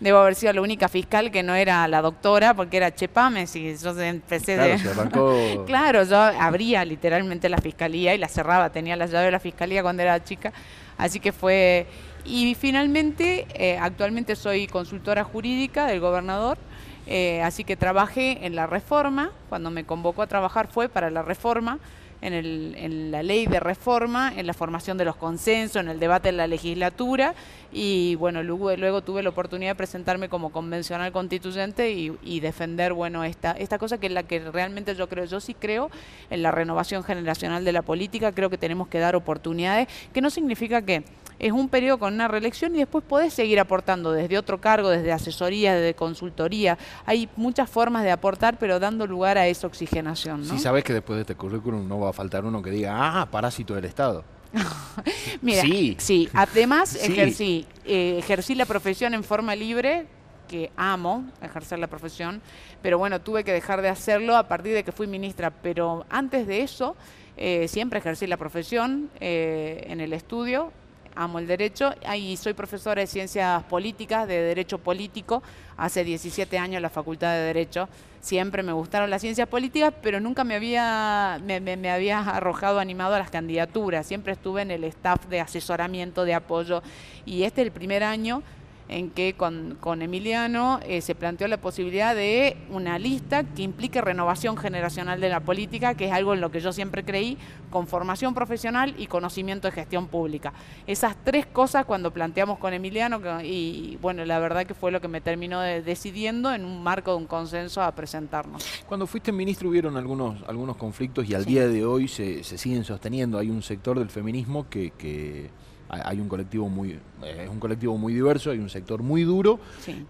debo 0.00 0.18
haber 0.18 0.34
sido 0.34 0.52
la 0.54 0.62
única 0.62 0.88
fiscal 0.88 1.30
que 1.30 1.42
no 1.42 1.54
era 1.54 1.86
la 1.86 2.00
doctora, 2.02 2.54
porque 2.54 2.78
era 2.78 2.94
Chepames 2.94 3.54
y 3.54 3.76
yo 3.76 3.98
empecé 4.00 4.54
claro, 4.54 4.78
Se 4.78 4.88
arrancó... 4.88 5.64
claro, 5.66 6.04
yo 6.04 6.16
abría 6.18 6.84
literalmente 6.84 7.48
la 7.48 7.58
fiscalía 7.58 8.14
y 8.14 8.18
la 8.18 8.28
cerraba, 8.28 8.70
tenía 8.70 8.96
la 8.96 9.06
llave 9.06 9.26
de 9.26 9.30
la 9.30 9.40
fiscalía 9.40 9.82
cuando 9.82 10.02
era 10.02 10.22
chica, 10.24 10.52
así 10.98 11.20
que 11.20 11.32
fue... 11.32 11.86
Y 12.24 12.54
finalmente, 12.54 13.46
eh, 13.54 13.78
actualmente 13.78 14.36
soy 14.36 14.66
consultora 14.66 15.24
jurídica 15.24 15.86
del 15.86 16.00
gobernador, 16.00 16.58
eh, 17.06 17.40
así 17.42 17.64
que 17.64 17.76
trabajé 17.76 18.44
en 18.44 18.54
la 18.54 18.66
reforma, 18.66 19.30
cuando 19.48 19.70
me 19.70 19.84
convocó 19.84 20.22
a 20.22 20.26
trabajar 20.26 20.68
fue 20.68 20.88
para 20.90 21.10
la 21.10 21.22
reforma, 21.22 21.78
en, 22.22 22.32
el, 22.32 22.74
en, 22.76 23.10
la 23.10 23.22
ley 23.22 23.46
de 23.46 23.60
reforma, 23.60 24.32
en 24.36 24.46
la 24.46 24.54
formación 24.54 24.98
de 24.98 25.04
los 25.04 25.16
consensos, 25.16 25.80
en 25.80 25.88
el 25.88 25.98
debate 25.98 26.28
en 26.28 26.36
la 26.36 26.46
legislatura. 26.46 27.34
Y 27.72 28.14
bueno, 28.16 28.42
luego, 28.42 28.74
luego 28.76 29.02
tuve 29.02 29.22
la 29.22 29.30
oportunidad 29.30 29.72
de 29.72 29.76
presentarme 29.76 30.28
como 30.28 30.50
convencional 30.50 31.12
constituyente 31.12 31.92
y, 31.92 32.12
y, 32.22 32.40
defender 32.40 32.92
bueno 32.92 33.24
esta, 33.24 33.52
esta 33.52 33.78
cosa 33.78 33.98
que 33.98 34.08
es 34.08 34.12
la 34.12 34.24
que 34.24 34.40
realmente 34.50 34.94
yo 34.94 35.08
creo, 35.08 35.24
yo 35.24 35.40
sí 35.40 35.54
creo 35.54 35.90
en 36.30 36.42
la 36.42 36.50
renovación 36.50 37.04
generacional 37.04 37.64
de 37.64 37.72
la 37.72 37.82
política, 37.82 38.32
creo 38.32 38.50
que 38.50 38.58
tenemos 38.58 38.88
que 38.88 38.98
dar 38.98 39.14
oportunidades, 39.14 39.88
que 40.12 40.20
no 40.20 40.30
significa 40.30 40.82
que 40.82 41.04
es 41.40 41.52
un 41.52 41.68
periodo 41.68 41.98
con 41.98 42.14
una 42.14 42.28
reelección 42.28 42.74
y 42.76 42.78
después 42.78 43.02
podés 43.02 43.32
seguir 43.32 43.58
aportando 43.58 44.12
desde 44.12 44.38
otro 44.38 44.60
cargo, 44.60 44.90
desde 44.90 45.10
asesoría, 45.10 45.74
desde 45.74 45.94
consultoría. 45.94 46.78
Hay 47.06 47.28
muchas 47.36 47.68
formas 47.68 48.04
de 48.04 48.10
aportar, 48.10 48.58
pero 48.58 48.78
dando 48.78 49.06
lugar 49.06 49.38
a 49.38 49.46
esa 49.46 49.66
oxigenación. 49.66 50.46
¿no? 50.46 50.54
Sí, 50.54 50.60
sabes 50.60 50.84
que 50.84 50.92
después 50.92 51.16
de 51.16 51.22
este 51.22 51.34
currículum 51.34 51.88
no 51.88 51.98
va 51.98 52.10
a 52.10 52.12
faltar 52.12 52.44
uno 52.44 52.62
que 52.62 52.70
diga, 52.70 53.20
ah, 53.20 53.26
parásito 53.30 53.74
del 53.74 53.86
Estado. 53.86 54.22
Mira, 55.42 55.62
sí. 55.62 56.28
además 56.34 56.96
Ejercí, 56.96 57.66
eh, 57.84 58.16
ejercí 58.18 58.54
la 58.54 58.66
profesión 58.66 59.14
en 59.14 59.24
forma 59.24 59.54
libre, 59.54 60.06
que 60.48 60.72
amo 60.76 61.24
ejercer 61.40 61.78
la 61.78 61.86
profesión, 61.86 62.42
pero 62.82 62.98
bueno, 62.98 63.20
tuve 63.20 63.44
que 63.44 63.52
dejar 63.52 63.82
de 63.82 63.88
hacerlo 63.88 64.36
a 64.36 64.48
partir 64.48 64.74
de 64.74 64.82
que 64.82 64.90
fui 64.90 65.06
ministra, 65.06 65.50
pero 65.50 66.04
antes 66.10 66.48
de 66.48 66.62
eso 66.62 66.96
eh, 67.36 67.68
siempre 67.68 68.00
ejercí 68.00 68.26
la 68.26 68.36
profesión 68.36 69.10
eh, 69.20 69.84
en 69.86 70.00
el 70.00 70.12
estudio, 70.12 70.72
amo 71.20 71.38
el 71.38 71.46
derecho 71.46 71.94
y 72.16 72.36
soy 72.36 72.54
profesora 72.54 73.00
de 73.00 73.06
ciencias 73.06 73.62
políticas, 73.64 74.26
de 74.26 74.40
derecho 74.40 74.78
político, 74.78 75.42
hace 75.76 76.02
17 76.02 76.56
años 76.58 76.76
en 76.76 76.82
la 76.82 76.90
Facultad 76.90 77.34
de 77.34 77.40
Derecho. 77.40 77.88
Siempre 78.20 78.62
me 78.62 78.72
gustaron 78.72 79.10
las 79.10 79.20
ciencias 79.20 79.46
políticas, 79.46 79.92
pero 80.02 80.18
nunca 80.20 80.44
me 80.44 80.54
había, 80.54 81.38
me, 81.44 81.60
me 81.60 81.90
había 81.90 82.20
arrojado 82.20 82.80
animado 82.80 83.14
a 83.14 83.18
las 83.18 83.30
candidaturas. 83.30 84.06
Siempre 84.06 84.32
estuve 84.32 84.62
en 84.62 84.70
el 84.70 84.84
staff 84.84 85.26
de 85.26 85.40
asesoramiento, 85.40 86.24
de 86.24 86.34
apoyo. 86.34 86.82
Y 87.26 87.42
este 87.42 87.60
es 87.60 87.66
el 87.66 87.72
primer 87.72 88.02
año 88.02 88.42
en 88.90 89.10
que 89.10 89.34
con, 89.34 89.76
con 89.80 90.02
Emiliano 90.02 90.80
eh, 90.84 91.00
se 91.00 91.14
planteó 91.14 91.48
la 91.48 91.58
posibilidad 91.58 92.14
de 92.14 92.56
una 92.70 92.98
lista 92.98 93.44
que 93.44 93.62
implique 93.62 94.00
renovación 94.00 94.56
generacional 94.56 95.20
de 95.20 95.28
la 95.28 95.40
política, 95.40 95.94
que 95.94 96.06
es 96.06 96.12
algo 96.12 96.34
en 96.34 96.40
lo 96.40 96.50
que 96.50 96.60
yo 96.60 96.72
siempre 96.72 97.04
creí, 97.04 97.38
con 97.70 97.86
formación 97.86 98.34
profesional 98.34 98.94
y 98.98 99.06
conocimiento 99.06 99.68
de 99.68 99.72
gestión 99.72 100.08
pública. 100.08 100.52
Esas 100.86 101.16
tres 101.24 101.46
cosas 101.46 101.84
cuando 101.84 102.12
planteamos 102.12 102.58
con 102.58 102.74
Emiliano, 102.74 103.20
y 103.42 103.96
bueno, 104.02 104.24
la 104.24 104.38
verdad 104.40 104.66
que 104.66 104.74
fue 104.74 104.90
lo 104.90 105.00
que 105.00 105.08
me 105.08 105.20
terminó 105.20 105.60
decidiendo 105.60 106.52
en 106.52 106.64
un 106.64 106.82
marco 106.82 107.12
de 107.12 107.18
un 107.18 107.26
consenso 107.26 107.82
a 107.82 107.94
presentarnos. 107.94 108.64
Cuando 108.86 109.06
fuiste 109.06 109.30
ministro 109.30 109.68
hubieron 109.68 109.96
algunos, 109.96 110.42
algunos 110.48 110.76
conflictos 110.76 111.28
y 111.28 111.34
al 111.34 111.44
día 111.44 111.68
de 111.68 111.84
hoy 111.84 112.08
se, 112.08 112.42
se 112.42 112.58
siguen 112.58 112.84
sosteniendo. 112.84 113.38
Hay 113.38 113.50
un 113.50 113.62
sector 113.62 113.98
del 113.98 114.10
feminismo 114.10 114.68
que, 114.68 114.90
que 114.90 115.50
hay 115.90 116.20
un 116.20 116.28
colectivo 116.28 116.68
muy 116.68 116.98
es 117.22 117.48
un 117.48 117.60
colectivo 117.60 117.98
muy 117.98 118.14
diverso, 118.14 118.50
hay 118.50 118.58
un 118.58 118.70
sector 118.70 119.02
muy 119.02 119.24
duro 119.24 119.58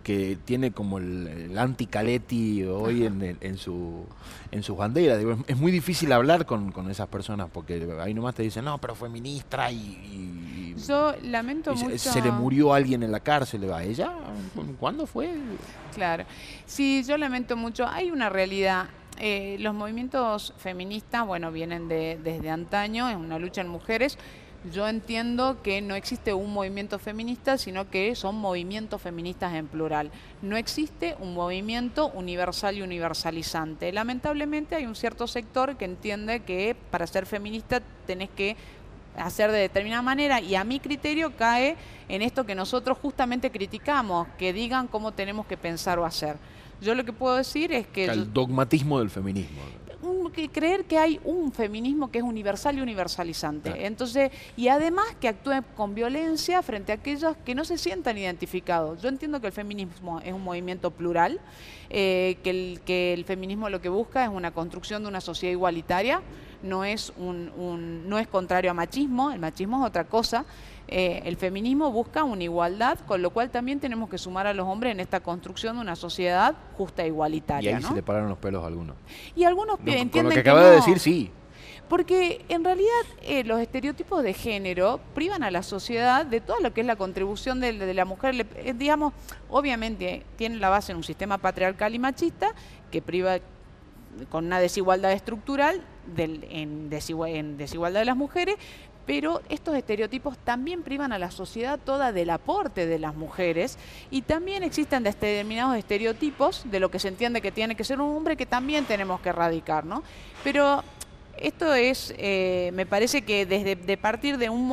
que 0.02 0.38
tiene 0.44 0.72
como 0.72 0.98
el, 0.98 1.56
anti-Caletti 1.56 2.64
hoy 2.64 3.06
en, 3.06 3.38
en, 3.40 3.56
su 3.56 4.04
en 4.52 4.62
sus 4.62 4.76
banderas. 4.76 5.22
es 5.46 5.56
muy 5.56 5.72
difícil 5.72 6.12
hablar 6.12 6.46
con, 6.46 6.90
esas 6.90 7.08
personas 7.08 7.48
porque 7.52 7.88
ahí 8.00 8.14
nomás 8.14 8.34
te 8.34 8.42
dicen, 8.42 8.64
no, 8.64 8.78
pero 8.78 8.94
fue 8.94 9.08
ministra 9.08 9.70
y... 9.70 10.74
Yo 10.86 11.14
lamento 11.22 11.74
mucho... 11.74 11.98
Se, 11.98 12.22
le 12.22 12.30
murió 12.30 12.72
alguien 12.72 13.02
en 13.02 13.12
la 13.12 13.20
cárcel, 13.20 13.70
¿a 13.72 13.82
ella? 13.82 14.12
¿Cuándo 14.78 15.06
fue? 15.06 15.34
Claro. 15.94 16.24
Sí, 16.64 17.04
yo 17.06 17.18
lamento 17.18 17.56
mucho. 17.56 17.86
Hay 17.86 18.10
una 18.10 18.30
realidad. 18.30 18.86
Eh, 19.18 19.56
los 19.60 19.74
movimientos 19.74 20.54
feministas, 20.56 21.26
bueno, 21.26 21.52
vienen 21.52 21.88
de, 21.88 22.18
desde 22.22 22.48
antaño, 22.48 23.10
es 23.10 23.16
una 23.16 23.38
lucha 23.38 23.60
en 23.60 23.68
mujeres 23.68 24.16
yo 24.72 24.86
entiendo 24.86 25.62
que 25.62 25.80
no 25.80 25.94
existe 25.94 26.34
un 26.34 26.52
movimiento 26.52 26.98
feminista, 26.98 27.56
sino 27.56 27.88
que 27.88 28.14
son 28.14 28.36
movimientos 28.36 29.00
feministas 29.00 29.54
en 29.54 29.66
plural. 29.66 30.10
No 30.42 30.56
existe 30.56 31.16
un 31.20 31.34
movimiento 31.34 32.08
universal 32.08 32.76
y 32.76 32.82
universalizante. 32.82 33.92
Lamentablemente 33.92 34.76
hay 34.76 34.86
un 34.86 34.94
cierto 34.94 35.26
sector 35.26 35.76
que 35.76 35.86
entiende 35.86 36.40
que 36.40 36.76
para 36.90 37.06
ser 37.06 37.24
feminista 37.24 37.80
tenés 38.06 38.28
que 38.30 38.56
hacer 39.16 39.50
de 39.50 39.58
determinada 39.58 40.02
manera 40.02 40.40
y 40.40 40.54
a 40.54 40.64
mi 40.64 40.78
criterio 40.78 41.34
cae 41.36 41.76
en 42.08 42.22
esto 42.22 42.44
que 42.44 42.54
nosotros 42.54 42.98
justamente 42.98 43.50
criticamos, 43.50 44.28
que 44.38 44.52
digan 44.52 44.88
cómo 44.88 45.12
tenemos 45.12 45.46
que 45.46 45.56
pensar 45.56 45.98
o 45.98 46.04
hacer. 46.04 46.36
Yo 46.80 46.94
lo 46.94 47.04
que 47.04 47.12
puedo 47.12 47.36
decir 47.36 47.72
es 47.72 47.86
que... 47.86 48.06
El 48.06 48.32
dogmatismo 48.32 48.98
del 48.98 49.10
feminismo 49.10 49.60
que 50.30 50.48
creer 50.48 50.84
que 50.84 50.98
hay 50.98 51.20
un 51.24 51.52
feminismo 51.52 52.10
que 52.10 52.18
es 52.18 52.24
universal 52.24 52.78
y 52.78 52.80
universalizante. 52.80 53.86
Entonces, 53.86 54.30
y 54.56 54.68
además 54.68 55.06
que 55.20 55.28
actúe 55.28 55.62
con 55.76 55.94
violencia 55.94 56.62
frente 56.62 56.92
a 56.92 56.96
aquellos 56.96 57.36
que 57.44 57.54
no 57.54 57.64
se 57.64 57.78
sientan 57.78 58.18
identificados. 58.18 59.02
Yo 59.02 59.08
entiendo 59.08 59.40
que 59.40 59.48
el 59.48 59.52
feminismo 59.52 60.20
es 60.20 60.32
un 60.32 60.42
movimiento 60.42 60.90
plural, 60.90 61.40
eh, 61.88 62.38
que, 62.42 62.50
el, 62.50 62.80
que 62.84 63.12
el 63.12 63.24
feminismo 63.24 63.68
lo 63.68 63.80
que 63.80 63.88
busca 63.88 64.24
es 64.24 64.30
una 64.30 64.52
construcción 64.52 65.02
de 65.02 65.08
una 65.08 65.20
sociedad 65.20 65.52
igualitaria, 65.52 66.22
no 66.62 66.84
es, 66.84 67.12
un, 67.16 68.08
no 68.08 68.18
es 68.18 68.28
contrario 68.28 68.70
a 68.70 68.74
machismo, 68.74 69.30
el 69.30 69.38
machismo 69.38 69.80
es 69.80 69.88
otra 69.88 70.04
cosa. 70.04 70.44
Eh, 70.92 71.22
el 71.24 71.36
feminismo 71.36 71.92
busca 71.92 72.24
una 72.24 72.42
igualdad, 72.42 72.98
con 73.06 73.22
lo 73.22 73.30
cual 73.30 73.48
también 73.50 73.78
tenemos 73.78 74.10
que 74.10 74.18
sumar 74.18 74.48
a 74.48 74.54
los 74.54 74.66
hombres 74.66 74.90
en 74.90 74.98
esta 74.98 75.20
construcción 75.20 75.76
de 75.76 75.82
una 75.82 75.94
sociedad 75.94 76.56
justa 76.76 77.04
e 77.04 77.06
igualitaria. 77.06 77.70
Y 77.70 77.74
ahí 77.74 77.82
se 77.82 77.94
le 77.94 78.02
pararon 78.02 78.28
los 78.28 78.38
pelos 78.38 78.64
a 78.64 78.66
algunos. 78.66 78.96
Y 79.36 79.44
algunos 79.44 79.78
entienden 79.78 80.10
Con 80.10 80.24
lo 80.24 80.30
que 80.30 80.40
acaba 80.40 80.64
de 80.64 80.74
decir, 80.74 80.98
sí. 80.98 81.30
Porque 81.88 82.44
en 82.48 82.64
realidad 82.64 82.90
eh, 83.22 83.44
los 83.44 83.60
estereotipos 83.60 84.24
de 84.24 84.32
género 84.32 84.98
privan 85.14 85.44
a 85.44 85.52
la 85.52 85.62
sociedad 85.62 86.26
de 86.26 86.40
todo 86.40 86.58
lo 86.58 86.74
que 86.74 86.80
es 86.80 86.86
la 86.88 86.96
contribución 86.96 87.60
de, 87.60 87.72
la 87.72 88.04
mujer. 88.04 88.46
Eh, 88.56 88.74
digamos, 88.76 89.12
obviamente 89.48 90.24
tienen 90.34 90.60
la 90.60 90.70
base 90.70 90.90
en 90.90 90.98
un 90.98 91.04
sistema 91.04 91.38
patriarcal 91.38 91.94
y 91.94 92.00
machista 92.00 92.52
que 92.90 93.00
priva 93.00 93.38
con 94.28 94.46
una 94.46 94.58
desigualdad 94.58 95.12
estructural 95.12 95.82
en, 96.16 96.90
desigualdad 96.90 98.00
de 98.00 98.06
las 98.06 98.16
mujeres, 98.16 98.56
pero 99.10 99.42
estos 99.48 99.74
estereotipos 99.74 100.38
también 100.38 100.84
privan 100.84 101.10
a 101.10 101.18
la 101.18 101.32
sociedad 101.32 101.80
toda 101.84 102.12
del 102.12 102.30
aporte 102.30 102.86
de 102.86 103.00
las 103.00 103.16
mujeres 103.16 103.76
y 104.08 104.22
también 104.22 104.62
existen 104.62 105.02
determinados 105.02 105.76
estereotipos 105.76 106.62
de 106.70 106.78
lo 106.78 106.92
que 106.92 107.00
se 107.00 107.08
entiende 107.08 107.40
que 107.40 107.50
tiene 107.50 107.74
que 107.74 107.82
ser 107.82 108.00
un 108.00 108.16
hombre 108.16 108.36
que 108.36 108.46
también 108.46 108.84
tenemos 108.84 109.20
que 109.20 109.30
erradicar, 109.30 109.84
¿no? 109.84 110.04
Pero 110.44 110.84
esto 111.36 111.74
es, 111.74 112.14
eh, 112.18 112.70
me 112.74 112.86
parece 112.86 113.22
que 113.22 113.46
desde 113.46 113.74
de 113.74 113.96
partir 113.96 114.38
de 114.38 114.48
un, 114.48 114.68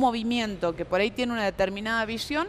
movimiento 0.00 0.74
que 0.74 0.84
por 0.84 1.00
ahí 1.00 1.12
tiene 1.12 1.32
una 1.32 1.44
determinada 1.44 2.04
visión, 2.06 2.48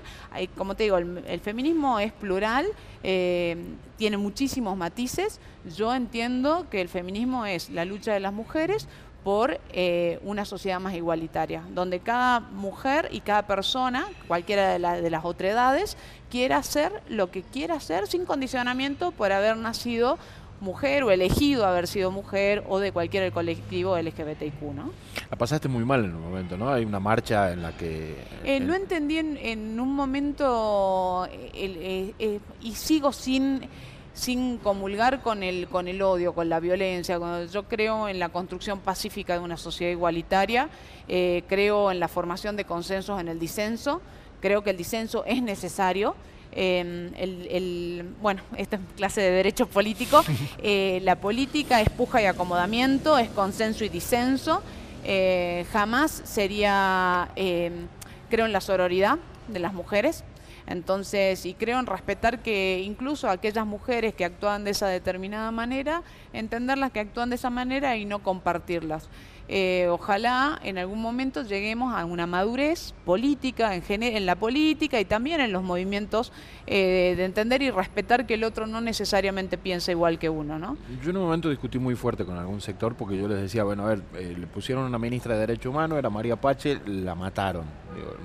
como 0.58 0.76
te 0.76 0.86
digo, 0.86 0.98
el, 0.98 1.40
feminismo 1.40 2.00
es 2.00 2.14
plural, 2.14 2.66
eh, 3.04 3.58
tiene 3.98 4.18
muchísimos 4.18 4.76
matices. 4.76 5.40
Yo 5.76 5.94
entiendo 5.94 6.68
que 6.70 6.82
el 6.82 6.90
feminismo 6.90 7.46
es 7.46 7.70
la 7.70 7.86
lucha 7.86 8.14
de 8.14 8.20
las 8.20 8.34
mujeres 8.34 8.88
por 9.26 9.60
eh, 9.74 10.20
una 10.24 10.46
sociedad 10.46 10.80
más 10.80 10.94
igualitaria, 10.94 11.64
donde 11.74 12.00
cada 12.00 12.40
mujer 12.40 13.10
y 13.12 13.20
cada 13.20 13.48
persona, 13.48 14.08
cualquiera 14.28 14.78
de, 14.78 15.02
de 15.02 15.10
las 15.10 15.26
otredades, 15.26 15.98
quiera 16.30 16.58
hacer 16.58 17.02
lo 17.10 17.32
que 17.32 17.42
quiera 17.42 17.76
hacer 17.76 18.08
sin 18.08 18.26
condicionamiento 18.26 19.12
por 19.12 19.34
haber 19.34 19.58
nacido 19.58 20.18
mujer 20.62 21.04
o 21.04 21.12
elegido 21.12 21.66
haber 21.66 21.88
sido 21.88 22.12
mujer 22.12 22.64
o 22.68 22.80
de 22.80 22.92
cualquier 22.92 23.32
colectivo 23.32 23.98
LGBTIQ, 23.98 24.62
¿no? 24.74 24.92
La 25.30 25.38
pasaste 25.38 25.68
muy 25.68 25.84
mal 25.86 26.06
en 26.06 26.16
un 26.16 26.22
momento, 26.22 26.58
¿no? 26.58 26.70
Hay 26.70 26.86
una 26.86 27.00
marcha 27.00 27.52
en 27.52 27.62
la 27.62 27.76
que... 27.76 28.16
Eh, 28.44 28.60
no 28.60 28.74
entendí 28.74 29.18
en, 29.18 29.80
un 29.80 29.94
momento 29.94 31.28
eh, 31.32 32.14
eh, 32.18 32.40
y 32.62 32.76
sigo 32.76 33.12
sin 33.12 33.68
sin 34.16 34.58
comulgar 34.58 35.22
con 35.22 35.44
el 35.44 35.68
con 35.68 35.88
el 35.88 36.02
odio, 36.02 36.34
con 36.34 36.50
la 36.50 36.60
violencia. 36.60 37.20
Yo 37.52 37.64
creo 37.64 38.10
en 38.10 38.18
la 38.18 38.30
construcción 38.30 38.80
pacífica 38.80 39.34
de 39.34 39.40
una 39.40 39.58
sociedad 39.58 39.92
igualitaria, 39.92 40.70
creo 41.06 41.92
en 41.92 42.00
la 42.00 42.08
formación 42.08 42.56
de 42.56 42.66
consensos 42.66 43.22
en 43.22 43.28
el 43.28 43.38
disenso, 43.38 44.02
creo 44.42 44.64
que 44.64 44.72
el 44.72 44.78
disenso 44.78 45.24
es 45.26 45.44
necesario 45.44 46.16
Em, 46.58 47.12
el, 47.18 48.16
bueno, 48.22 48.42
esta 48.56 48.78
es 48.78 48.82
clase 48.96 49.20
de 49.20 49.30
derecho 49.30 49.68
político, 49.68 50.24
eh, 50.64 51.02
la 51.04 51.18
política 51.18 51.82
es 51.82 51.90
puja 51.90 52.22
y 52.22 52.26
acomodamiento, 52.26 53.18
es 53.18 53.30
consenso 53.30 53.84
y 53.84 53.90
disenso, 53.90 54.62
eh, 55.04 55.66
jamás 55.74 56.22
sería, 56.24 57.30
em, 57.36 57.88
creo 58.30 58.46
en 58.46 58.54
la 58.54 58.62
sororidad 58.62 59.18
de 59.50 59.60
las 59.60 59.74
mujeres, 59.74 60.24
entonces, 60.68 61.46
y 61.46 61.54
creo 61.54 61.80
en 61.80 61.86
respetar 61.86 62.42
que 62.42 62.82
incluso 62.84 63.30
aquellas 63.30 63.66
mujeres 63.66 64.14
que 64.14 64.26
actúan 64.26 64.64
de 64.64 64.72
esa 64.72 64.88
determinada 64.88 65.52
manera, 65.52 66.04
entenderlas 66.34 66.92
que 66.92 67.00
actúan 67.00 67.30
de 67.30 67.36
esa 67.36 67.50
manera 67.50 67.98
y 67.98 68.06
no 68.06 68.20
compartirlas. 68.20 69.10
Eh, 69.48 69.88
ojalá 69.92 70.60
en 70.64 70.80
algún 70.80 71.00
momento 71.00 71.44
lleguemos 71.44 71.94
a 71.94 72.04
una 72.06 72.26
madurez 72.26 72.96
política, 73.06 73.76
en, 73.76 74.04
en 74.04 74.26
la 74.26 74.36
política 74.36 75.00
y 75.00 75.06
también 75.06 75.40
en 75.40 75.52
los 75.52 75.62
movimientos, 75.62 76.32
eh, 76.66 77.14
de 77.16 77.26
entender 77.26 77.62
y 77.62 77.70
respetar 77.70 78.26
que 78.26 78.34
el 78.34 78.44
otro 78.44 78.66
no 78.66 78.82
necesariamente 78.82 79.60
piensa 79.60 79.92
igual 79.92 80.18
que 80.18 80.30
uno, 80.30 80.58
¿no? 80.58 80.78
Yo 81.04 81.12
en 81.12 81.18
un 81.18 81.24
momento 81.24 81.50
discutí 81.50 81.78
muy 81.78 81.96
fuerte 81.96 82.26
con 82.26 82.38
algún 82.38 82.60
sector 82.60 82.96
porque 82.96 83.18
yo 83.18 83.28
les 83.28 83.40
decía, 83.40 83.64
bueno, 83.64 83.84
a 83.84 83.90
ver, 83.90 84.02
eh, 84.16 84.36
le 84.38 84.48
pusieron 84.48 84.84
una 84.86 84.98
ministra 84.98 85.36
de 85.36 85.42
Derecho 85.42 85.70
Humano, 85.70 85.96
era 85.98 86.10
María 86.10 86.36
Pache, 86.38 86.80
la 86.88 87.14
mataron. 87.14 87.66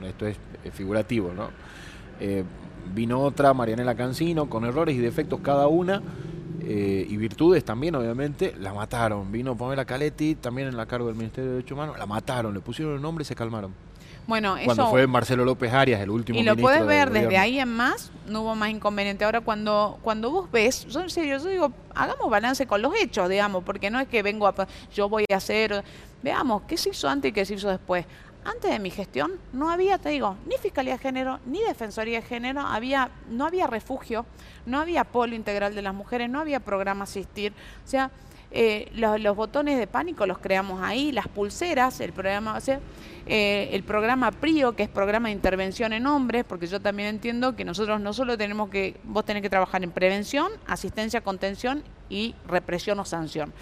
esto 0.06 0.26
es, 0.26 0.38
figurativo, 0.73 1.32
¿no? 1.35 1.50
Vino 2.94 3.20
otra, 3.20 3.54
Marianela 3.54 3.94
Cancino, 3.94 4.48
con 4.48 4.64
errores 4.64 4.96
y 4.96 4.98
defectos 4.98 5.40
cada 5.40 5.66
una 5.68 6.02
eh, 6.62 7.06
y 7.08 7.16
virtudes 7.16 7.64
también, 7.64 7.94
obviamente, 7.94 8.54
la 8.58 8.72
mataron. 8.72 9.32
Vino 9.32 9.56
Pamela 9.56 9.84
Caletti, 9.84 10.34
también 10.34 10.68
en 10.68 10.76
la 10.76 10.86
cargo 10.86 11.06
del 11.06 11.16
Ministerio 11.16 11.50
de 11.50 11.56
Derechos 11.56 11.76
Humanos, 11.76 11.98
la 11.98 12.06
mataron, 12.06 12.54
le 12.54 12.60
pusieron 12.60 12.94
el 12.94 13.02
nombre 13.02 13.22
y 13.22 13.24
se 13.24 13.34
calmaron. 13.34 13.74
Bueno, 14.26 14.56
cuando 14.64 14.84
eso... 14.84 14.90
fue 14.90 15.06
Marcelo 15.06 15.44
López 15.44 15.72
Arias, 15.72 16.00
el 16.00 16.10
último 16.10 16.38
Y 16.38 16.44
lo 16.44 16.56
puedes 16.56 16.86
ver 16.86 17.10
desde 17.10 17.36
ahí 17.36 17.58
en 17.58 17.68
más, 17.68 18.12
no 18.28 18.42
hubo 18.42 18.54
más 18.54 18.70
inconveniente. 18.70 19.24
Ahora, 19.24 19.40
cuando, 19.40 19.98
cuando 20.02 20.30
vos 20.30 20.50
ves, 20.52 20.86
yo 20.86 21.00
en 21.00 21.10
serio, 21.10 21.38
yo 21.38 21.48
digo, 21.48 21.72
hagamos 21.94 22.30
balance 22.30 22.66
con 22.66 22.82
los 22.82 22.94
hechos, 22.94 23.28
digamos, 23.28 23.64
porque 23.64 23.90
no 23.90 23.98
es 23.98 24.06
que 24.06 24.22
vengo 24.22 24.46
a, 24.46 24.54
yo 24.94 25.08
voy 25.08 25.24
a 25.32 25.36
hacer, 25.36 25.82
veamos, 26.22 26.62
¿qué 26.68 26.76
se 26.76 26.90
hizo 26.90 27.08
antes 27.08 27.30
y 27.30 27.32
qué 27.32 27.44
se 27.44 27.54
hizo 27.54 27.68
después? 27.68 28.06
Antes 28.44 28.70
de 28.70 28.78
mi 28.78 28.90
gestión 28.90 29.32
no 29.52 29.70
había, 29.70 29.99
te 29.99 30.09
digo, 30.09 30.37
ni 30.47 30.56
Fiscalía 30.56 30.94
de 30.94 30.99
Género, 30.99 31.40
ni 31.44 31.61
Defensoría 31.62 32.20
de 32.20 32.26
Género, 32.26 32.61
había, 32.61 33.11
no 33.28 33.47
había 33.47 33.66
refugio, 33.66 34.25
no 34.64 34.80
había 34.80 35.04
polo 35.04 35.35
integral 35.35 35.75
de 35.75 35.82
las 35.82 35.94
mujeres, 35.94 36.30
no 36.30 36.40
había 36.40 36.61
programa 36.61 37.04
asistir. 37.04 37.52
O 37.85 37.88
sea, 37.88 38.11
eh, 38.52 38.90
los, 38.94 39.37
botones 39.37 39.78
de 39.78 39.87
pánico 39.87 40.26
los 40.26 40.38
creamos 40.38 40.82
ahí, 40.82 41.12
las 41.12 41.28
pulseras, 41.28 42.00
el 42.00 42.12
programa, 42.12 42.56
o 42.56 42.61
sea, 42.61 42.80
eh, 43.26 43.68
el 43.73 43.85
programa 43.85 44.32
PRIO, 44.32 44.75
que 44.75 44.82
es 44.82 44.88
programa 44.88 45.28
de 45.28 45.35
intervención 45.35 45.92
en 45.92 46.06
hombres, 46.06 46.44
porque 46.44 46.66
yo 46.66 46.80
también 46.80 47.11
entiendo 47.11 47.54
que 47.54 47.64
nosotros 47.64 48.00
no 48.00 48.12
solo 48.12 48.37
tenemos 48.37 48.70
que, 48.70 48.97
vos 49.04 49.25
tenés 49.25 49.42
que 49.42 49.50
trabajar 49.50 49.85
en 49.85 49.92
prevención, 49.92 50.50
asistencia, 50.66 51.20
contención 51.20 51.85
y 52.09 52.35
represión 52.49 52.99
o 52.99 53.04
sanción. 53.04 53.52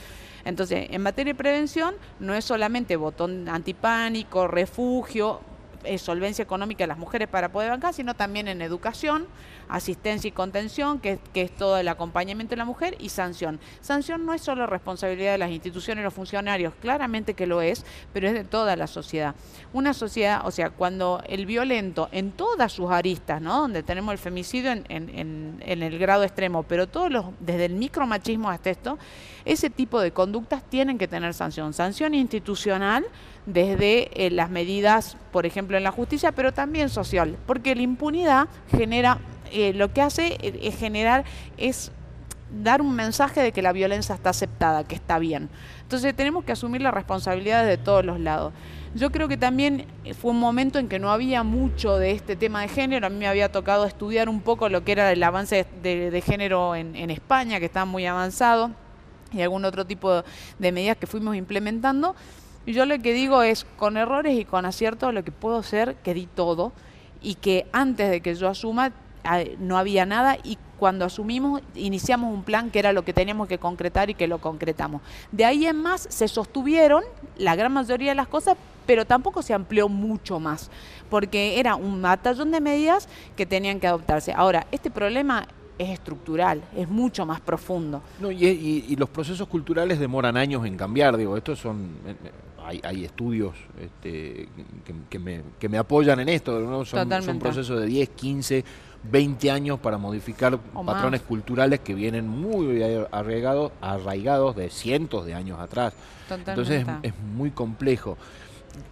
Entonces, 0.49 0.87
en 0.91 1.03
materia 1.03 1.35
de 1.35 1.37
prevención, 1.37 1.95
no 2.21 2.33
es 2.33 2.43
solamente 2.43 2.97
botón 2.97 3.51
antipánico, 3.51 4.49
refugio, 4.49 5.41
eh, 5.85 5.99
solvencia 5.99 6.43
económica 6.43 6.85
de 6.85 6.89
las 6.89 6.99
mujeres 6.99 7.29
para 7.29 7.51
poder 7.51 7.71
bancar, 7.71 7.95
sino 7.95 8.15
también 8.15 8.49
en 8.49 8.63
educación, 8.63 9.27
asistencia 9.69 10.29
y 10.29 10.33
contención, 10.33 10.99
que, 11.01 11.19
que 11.35 11.43
es 11.43 11.55
todo 11.55 11.77
el 11.79 11.89
acompañamiento 11.89 12.51
de 12.51 12.57
la 12.57 12.65
mujer, 12.65 12.97
y 12.99 13.11
sanción. 13.11 13.61
Sanción 13.81 14.25
no 14.25 14.33
es 14.33 14.41
solo 14.43 14.67
responsabilidad 14.67 15.33
de 15.33 15.39
las 15.39 15.51
instituciones 15.51 16.03
y 16.03 16.05
los 16.05 16.15
funcionarios, 16.15 16.73
claramente 16.81 17.35
que 17.35 17.47
lo 17.47 17.61
es, 17.61 17.85
pero 18.13 18.29
es 18.29 18.35
de 18.35 18.45
toda 18.45 18.77
la 18.77 18.87
sociedad. 18.87 19.35
Una 19.73 19.93
sociedad, 19.95 20.43
o 20.45 20.51
sea, 20.51 20.71
cuando 20.71 21.23
el 21.27 21.45
violento 21.47 22.09
en 22.13 22.31
todas 22.33 22.73
sus 22.73 22.91
aristas, 22.91 23.43
¿no? 23.43 23.61
donde 23.61 23.83
tenemos 23.83 24.13
el 24.13 24.19
femicidio 24.19 24.73
en, 24.73 24.85
en- 24.89 25.61
el 25.61 25.99
grado 25.99 26.25
extremo, 26.25 26.63
pero 26.63 26.87
todos 26.87 27.11
los, 27.11 27.27
desde 27.41 27.67
el 27.67 27.73
micromachismo 27.75 28.49
hasta 28.51 28.71
esto, 28.71 28.99
ese 29.45 29.71
tipo 29.71 30.01
de 30.01 30.13
conductas 30.13 30.63
tienen 30.69 30.99
que 30.99 31.09
tener 31.09 31.35
sanción. 31.35 31.73
Sanción 31.73 32.15
institucional 32.15 33.05
desde 33.49 34.27
eh, 34.27 34.31
las 34.31 34.51
medidas, 34.51 35.17
por 35.33 35.47
ejemplo, 35.47 35.77
en 35.79 35.83
la 35.83 35.91
justicia, 35.91 36.33
pero 36.33 36.53
también 36.53 36.91
social, 36.91 37.37
porque 37.47 37.75
la 37.75 37.83
impunidad 37.83 38.49
genera, 38.71 39.19
eh, 39.51 39.73
lo 39.73 39.93
que 39.93 40.03
hace 40.03 40.37
eh, 40.41 40.61
es 40.63 40.77
generar, 40.77 41.25
es 41.57 41.91
dar 42.63 42.83
un 42.83 42.95
mensaje 42.95 43.41
de 43.41 43.53
que 43.53 43.63
la 43.63 43.73
violencia 43.73 44.15
está 44.15 44.31
aceptada, 44.31 44.85
que 44.85 44.95
está 44.95 45.19
bien. 45.19 45.49
Entonces 45.83 46.15
tenemos 46.15 46.45
que 46.45 46.53
asumir 46.53 46.83
las 46.83 46.93
responsabilidades 46.93 47.69
de 47.69 47.83
todos 47.83 48.05
los 48.05 48.21
lados. 48.21 48.53
Yo 48.95 49.11
creo 49.11 49.29
que 49.29 49.39
también 49.39 49.87
eh, 50.05 50.13
fue 50.13 50.33
un 50.33 50.41
momento 50.41 50.79
en 50.79 50.89
que 50.89 50.99
no 50.99 51.11
había 51.11 51.43
mucho 51.43 51.97
de 51.97 52.11
este 52.11 52.37
tema 52.37 52.61
de 52.61 52.69
género. 52.69 53.07
A 53.07 53.11
mí 53.11 53.17
me 53.17 53.29
había 53.29 53.51
tocado 53.51 53.87
estudiar 53.87 54.29
un 54.29 54.43
poco 54.43 54.69
lo 54.69 54.85
que 54.85 54.93
era 54.93 55.11
el 55.11 55.23
avance 55.23 55.67
de, 55.83 56.23
género 56.25 56.75
en, 56.75 56.97
en 56.97 57.11
España, 57.11 57.59
que 57.61 57.67
estaba 57.67 57.87
muy 57.87 58.05
avanzado, 58.05 58.71
y 59.33 59.43
algún 59.43 59.65
otro 59.65 59.87
tipo 59.87 60.23
de 60.59 60.73
medidas 60.73 60.97
que 60.97 61.07
fuimos 61.07 61.37
implementando. 61.37 62.15
Y 62.69 62.75
yo 62.75 62.85
lo 62.85 62.99
que 62.99 63.15
digo 63.15 63.43
es, 63.43 63.65
con 63.79 63.97
errores 63.97 64.39
y 64.39 64.45
con 64.45 64.67
aciertos, 64.67 65.15
lo 65.15 65.25
que 65.25 65.33
puedo 65.33 65.57
hacer, 65.57 65.95
que 66.05 66.13
di 66.13 66.27
todo, 66.27 66.75
y 67.23 67.37
que 67.37 67.67
antes 67.73 68.11
de 68.11 68.21
que 68.21 68.35
yo 68.35 68.47
asuma, 68.47 68.93
no 69.59 69.79
había 69.79 70.05
nada, 70.05 70.37
y 70.45 70.59
cuando 70.79 71.07
asumimos, 71.07 71.63
iniciamos 71.75 72.31
un 72.31 72.43
plan 72.43 72.71
que 72.71 72.79
era 72.79 72.93
lo 72.93 73.07
que 73.07 73.15
teníamos 73.15 73.49
que 73.49 73.57
concretar 73.57 74.11
y 74.11 74.15
que 74.15 74.27
lo 74.29 74.37
concretamos. 74.43 75.01
De 75.33 75.47
ahí 75.47 75.65
en 75.65 75.77
más 75.81 76.07
se 76.11 76.29
sostuvieron 76.29 77.03
la 77.39 77.57
gran 77.57 77.73
mayoría 77.73 78.11
de 78.11 78.17
las 78.17 78.29
cosas, 78.29 78.59
pero 78.85 79.07
tampoco 79.07 79.41
se 79.41 79.55
amplió 79.55 79.89
mucho 79.89 80.39
más, 80.39 80.71
porque 81.09 81.59
era 81.59 81.75
un 81.75 82.03
batallón 82.03 82.51
de 82.51 82.61
medidas 82.61 83.09
que 83.35 83.47
tenían 83.47 83.81
que 83.81 83.87
adoptarse. 83.87 84.35
Ahora, 84.35 84.67
este 84.73 84.91
problema 84.91 85.49
es 85.79 85.89
estructural, 85.89 86.61
es 86.77 86.87
mucho 86.87 87.25
más 87.25 87.41
profundo. 87.41 88.03
No, 88.21 88.31
y, 88.31 88.45
y- 88.47 88.85
y 88.91 88.97
los 88.97 89.09
procesos 89.09 89.49
culturales 89.49 89.99
demoran 89.99 90.37
años 90.37 90.67
en 90.67 90.77
cambiar, 90.77 91.17
digo, 91.17 91.35
estos 91.35 91.59
son, 91.61 91.93
eh, 92.07 92.15
eh, 92.25 92.31
hay, 92.69 92.81
hay 92.85 93.05
estudios 93.07 93.55
este, 93.81 94.47
que, 94.85 94.95
que 95.09 95.19
me, 95.19 95.43
que 95.59 95.69
me 95.71 95.79
apoyan 95.79 96.21
en 96.21 96.29
esto, 96.29 96.61
¿no? 96.61 96.85
son, 96.85 97.09
son 97.23 97.39
procesos 97.39 97.81
de 97.81 97.87
10, 97.87 98.09
15, 98.11 98.65
20 99.11 99.51
años 99.51 99.81
para 99.81 99.97
modificar 99.97 100.59
O 100.75 100.85
patrones 100.85 101.21
más. 101.23 101.29
culturales 101.29 101.81
que 101.81 101.95
vienen 101.95 102.29
muy 102.29 102.83
arraigados, 103.11 103.73
arraigados 103.81 104.55
de 104.55 104.69
cientos 104.69 105.25
de 105.25 105.33
años 105.35 105.59
atrás. 105.59 105.95
Entonces 106.31 106.85
es, 107.03 107.15
muy 107.35 107.51
complejo. 107.53 108.19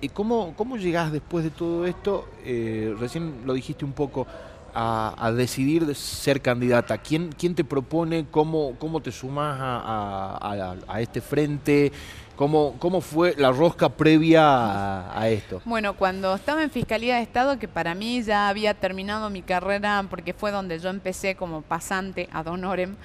¿Y 0.00 0.09
cómo, 0.09 0.54
cómo 0.56 0.78
llegás 0.78 1.12
después 1.12 1.45
de 1.45 1.50
todo 1.50 1.85
esto? 1.87 2.27
eh, 2.44 2.94
recién 2.98 3.42
lo 3.44 3.53
dijiste 3.53 3.85
un 3.85 3.92
poco, 3.92 4.27
a, 4.74 5.14
a 5.18 5.33
decidir 5.33 5.85
de 5.87 5.94
ser 5.94 6.40
candidata. 6.40 6.98
¿Quién, 6.98 7.31
quién 7.38 7.55
te 7.55 7.64
propone? 7.64 8.27
¿Cómo, 8.31 8.74
cómo 8.79 9.01
te 9.01 9.12
sumas 9.12 9.59
a, 9.61 10.37
a- 10.37 10.72
a- 10.72 10.77
a 10.88 11.01
este 11.01 11.20
frente? 11.20 11.92
¿Cómo, 12.37 12.75
¿Cómo 12.79 13.01
fue 13.01 13.35
la 13.38 13.51
rosca 13.51 13.88
previa 13.88 14.42
a, 14.44 15.20
a 15.20 15.29
esto? 15.31 15.62
Bueno, 15.64 15.96
cuando 15.96 16.35
estaba 16.35 16.62
en 16.62 16.70
Fiscalía 16.70 17.16
de 17.16 17.22
Estado, 17.22 17.59
que 17.59 17.66
para 17.66 17.94
mí 17.94 18.22
ya 18.22 18.51
había 18.51 18.75
terminado 18.75 19.31
mi 19.31 19.40
carrera, 19.40 20.05
porque 20.11 20.35
fue 20.35 20.51
donde 20.51 20.79
yo 20.79 20.90
empecé 20.90 21.35
como 21.35 21.62
pasante 21.62 22.29
ad 22.31 22.46
honorem, 22.49 22.96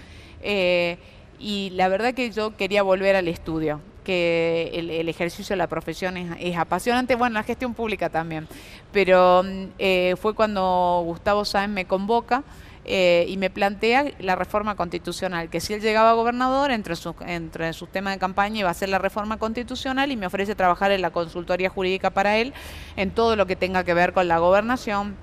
eh, 0.42 0.98
y 1.40 1.72
la 1.72 1.88
verdad 1.88 2.14
que 2.14 2.30
yo 2.32 2.58
quería 2.58 2.84
volver 2.84 3.16
al 3.16 3.30
estudio, 3.30 3.80
que 4.04 4.72
el, 4.74 5.08
ejercicio 5.08 5.54
de 5.54 5.58
la 5.58 5.68
profesión 5.68 6.18
es, 6.18 6.30
es 6.40 6.58
apasionante, 6.58 7.16
bueno, 7.16 7.36
la 7.36 7.44
gestión 7.44 7.74
pública 7.74 8.10
también, 8.10 8.48
pero 8.92 9.44
mm, 9.44 9.66
eh, 9.80 10.16
fue 10.20 10.34
cuando 10.34 11.04
Gustavo 11.06 11.46
Sáenz 11.46 11.74
me 11.74 11.86
convoca 11.86 12.44
eh, 12.86 13.26
y 13.28 13.38
me 13.38 13.50
plantea 13.50 14.06
la 14.20 14.36
reforma 14.36 14.76
constitucional, 14.76 15.50
que 15.50 15.60
si 15.60 15.74
él 15.74 15.82
llegaba 15.82 16.12
a 16.12 16.14
gobernador, 16.14 16.72
entre 16.72 16.96
sus, 16.96 17.16
entre 17.26 17.74
sus 17.74 17.90
temas 17.90 18.14
de 18.14 18.20
campaña 18.20 18.60
iba 18.60 18.70
a 18.70 18.74
ser 18.74 18.90
la 18.90 18.98
reforma 18.98 19.38
constitucional 19.38 20.12
y 20.12 20.18
me 20.18 20.26
ofrece 20.26 20.56
trabajar 20.56 20.92
en 20.92 21.02
la 21.02 21.12
consultoría 21.12 21.70
jurídica 21.70 22.10
para 22.10 22.38
él, 22.38 22.54
en 22.96 23.12
todo 23.12 23.36
lo 23.36 23.46
que 23.46 23.56
tenga 23.56 23.84
que 23.84 23.94
ver 23.94 24.14
con 24.14 24.28
la 24.28 24.40
gobernación. 24.40 25.16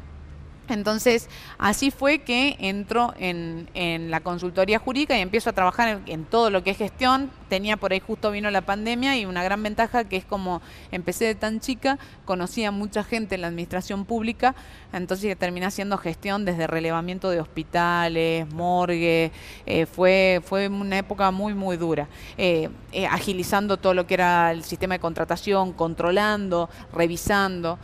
Entonces, 0.68 1.28
así 1.59 1.90
fue 1.90 2.20
que 2.20 2.57
entro 2.61 3.14
en, 3.18 3.68
la 4.11 4.20
consultoría 4.20 4.78
jurídica 4.78 5.16
y 5.16 5.20
empiezo 5.20 5.50
a 5.50 5.52
trabajar 5.52 6.00
en, 6.07 6.24
todo 6.24 6.50
lo 6.50 6.62
que 6.62 6.70
es 6.70 6.76
gestión. 6.76 7.31
Tenía 7.48 7.76
por 7.76 7.92
ahí 7.92 8.00
justo 8.00 8.31
vino 8.31 8.50
la 8.50 8.61
pandemia 8.61 9.16
y 9.16 9.24
una 9.24 9.42
gran 9.42 9.62
ventaja 9.62 10.04
que 10.04 10.16
es 10.16 10.24
como 10.24 10.61
empecé 10.92 11.24
de 11.24 11.35
tan 11.35 11.61
chica, 11.61 11.98
conocía 12.24 12.70
mucha 12.70 13.02
gente 13.04 13.35
en 13.35 13.40
la 13.40 13.48
administración 13.48 14.04
pública, 14.04 14.54
entonces 14.92 15.37
terminé 15.38 15.66
haciendo 15.66 15.96
gestión 15.96 16.44
desde 16.44 16.66
relevamiento 16.66 17.31
de 17.31 17.40
hospitales, 17.40 18.50
morgue, 18.52 19.33
eh, 19.66 19.87
fue, 19.87 20.42
fue 20.44 20.68
una 20.68 20.98
época 20.98 21.31
muy, 21.31 21.54
muy 21.54 21.76
dura. 21.76 22.09
Eh, 22.37 22.68
eh, 22.92 23.07
agilizando 23.07 23.76
todo 23.76 23.94
lo 23.94 24.07
que 24.07 24.14
era 24.14 24.52
el 24.52 24.64
sistema 24.64 24.94
de 24.94 25.00
contratación, 25.00 25.72
controlando, 25.72 26.68
revisando. 26.92 27.78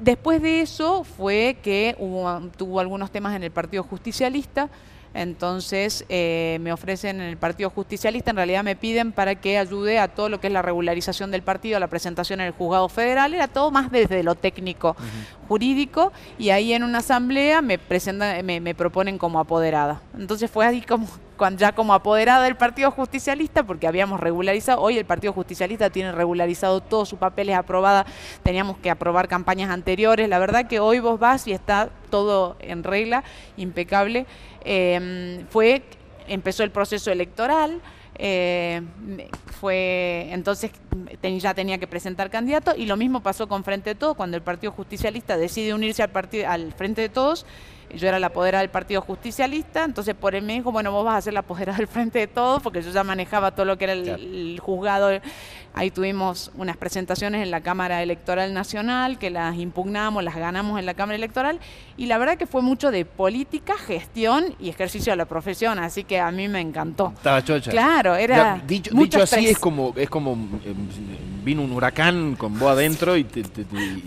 Después 0.00 0.42
de 0.42 0.60
eso 0.60 1.04
fue 1.04 1.56
que 1.62 1.96
hubo, 1.98 2.40
tuvo 2.56 2.80
algunos 2.80 3.10
temas 3.10 3.34
en 3.34 3.42
el 3.42 3.50
Partido 3.50 3.82
Justicialista, 3.82 4.68
entonces 5.14 6.04
eh, 6.10 6.58
me 6.60 6.72
ofrecen 6.72 7.22
en 7.22 7.28
el 7.28 7.38
Partido 7.38 7.70
Justicialista, 7.70 8.30
en 8.30 8.36
realidad 8.36 8.62
me 8.62 8.76
piden 8.76 9.12
para 9.12 9.36
que 9.36 9.56
ayude 9.56 9.98
a 9.98 10.08
todo 10.08 10.28
lo 10.28 10.38
que 10.38 10.48
es 10.48 10.52
la 10.52 10.60
regularización 10.60 11.30
del 11.30 11.42
partido, 11.42 11.80
la 11.80 11.86
presentación 11.86 12.40
en 12.40 12.48
el 12.48 12.52
juzgado 12.52 12.90
federal, 12.90 13.32
era 13.32 13.48
todo 13.48 13.70
más 13.70 13.90
desde 13.90 14.22
lo 14.22 14.34
técnico 14.34 14.94
jurídico 15.48 16.12
y 16.38 16.50
ahí 16.50 16.74
en 16.74 16.82
una 16.82 16.98
asamblea 16.98 17.62
me 17.62 17.78
presentan, 17.78 18.44
me, 18.44 18.60
me 18.60 18.74
proponen 18.74 19.16
como 19.16 19.40
apoderada. 19.40 20.02
Entonces 20.18 20.50
fue 20.50 20.66
ahí 20.66 20.82
como 20.82 21.06
ya 21.56 21.72
como 21.72 21.94
apoderada 21.94 22.44
del 22.44 22.56
Partido 22.56 22.90
Justicialista, 22.90 23.62
porque 23.62 23.86
habíamos 23.86 24.20
regularizado, 24.20 24.80
hoy 24.80 24.98
el 24.98 25.04
Partido 25.04 25.32
Justicialista 25.32 25.90
tiene 25.90 26.12
regularizado 26.12 26.80
todos 26.80 27.08
sus 27.08 27.18
papeles 27.18 27.56
aprobadas, 27.56 28.06
teníamos 28.42 28.78
que 28.78 28.90
aprobar 28.90 29.28
campañas 29.28 29.70
anteriores, 29.70 30.28
la 30.28 30.38
verdad 30.38 30.66
que 30.66 30.80
hoy 30.80 30.98
vos 30.98 31.18
vas 31.18 31.46
y 31.46 31.52
está 31.52 31.90
todo 32.10 32.56
en 32.60 32.84
regla, 32.84 33.24
impecable. 33.56 34.26
Eh, 34.64 35.44
fue, 35.50 35.82
empezó 36.26 36.62
el 36.62 36.70
proceso 36.70 37.10
electoral, 37.10 37.80
eh, 38.18 38.82
fue 39.60 40.28
entonces 40.30 40.70
ya 41.38 41.54
tenía 41.54 41.78
que 41.78 41.86
presentar 41.86 42.30
candidato 42.30 42.74
y 42.76 42.86
lo 42.86 42.96
mismo 42.96 43.20
pasó 43.20 43.46
con 43.48 43.64
Frente 43.64 43.90
de 43.90 43.94
Todos 43.94 44.16
cuando 44.16 44.36
el 44.36 44.42
Partido 44.42 44.72
Justicialista 44.72 45.36
decide 45.36 45.74
unirse 45.74 46.02
al 46.02 46.10
partido 46.10 46.48
al 46.48 46.72
Frente 46.72 47.02
de 47.02 47.08
Todos 47.08 47.44
yo 47.96 48.08
era 48.08 48.18
la 48.18 48.28
apoderada 48.28 48.62
del 48.62 48.70
Partido 48.70 49.00
Justicialista, 49.00 49.84
entonces 49.84 50.14
por 50.14 50.34
él 50.34 50.44
me 50.44 50.54
dijo, 50.54 50.72
bueno, 50.72 50.92
vos 50.92 51.04
vas 51.04 51.16
a 51.16 51.20
ser 51.20 51.34
la 51.34 51.40
apoderada 51.40 51.78
del 51.78 51.86
Frente 51.86 52.18
de 52.18 52.26
Todos, 52.26 52.62
porque 52.62 52.82
yo 52.82 52.90
ya 52.90 53.04
manejaba 53.04 53.52
todo 53.52 53.66
lo 53.66 53.78
que 53.78 53.84
era 53.84 53.92
el, 53.92 54.58
juzgado. 54.60 55.10
Ahí 55.74 55.90
tuvimos 55.90 56.50
unas 56.56 56.76
presentaciones 56.76 57.42
en 57.42 57.50
la 57.50 57.60
Cámara 57.60 58.02
Electoral 58.02 58.54
Nacional, 58.54 59.18
que 59.18 59.28
las 59.28 59.56
impugnamos, 59.56 60.24
las 60.24 60.34
ganamos 60.34 60.78
en 60.78 60.86
la 60.86 60.94
Cámara 60.94 61.16
Electoral, 61.16 61.60
y 61.98 62.06
la 62.06 62.16
verdad 62.16 62.38
que 62.38 62.46
fue 62.46 62.62
mucho 62.62 62.90
de 62.90 63.04
política, 63.04 63.74
gestión 63.76 64.54
y 64.58 64.70
ejercicio 64.70 65.12
de 65.12 65.16
la 65.16 65.26
profesión, 65.26 65.78
así 65.78 66.04
que 66.04 66.18
a 66.18 66.30
mí 66.30 66.48
me 66.48 66.60
encantó. 66.60 67.12
Estaba 67.14 67.44
chocha. 67.44 67.70
Claro, 67.70 68.14
era... 68.14 68.60
dicho, 68.66 68.90
así 69.22 69.48
es 69.48 69.58
como, 69.58 69.92
es 69.96 70.08
como 70.08 70.32
em, 70.32 70.88
vino 71.46 71.62
un 71.62 71.70
huracán 71.70 72.34
con 72.34 72.58
vos 72.58 72.70
adentro 72.70 73.16
y 73.16 73.22
te... 73.22 73.44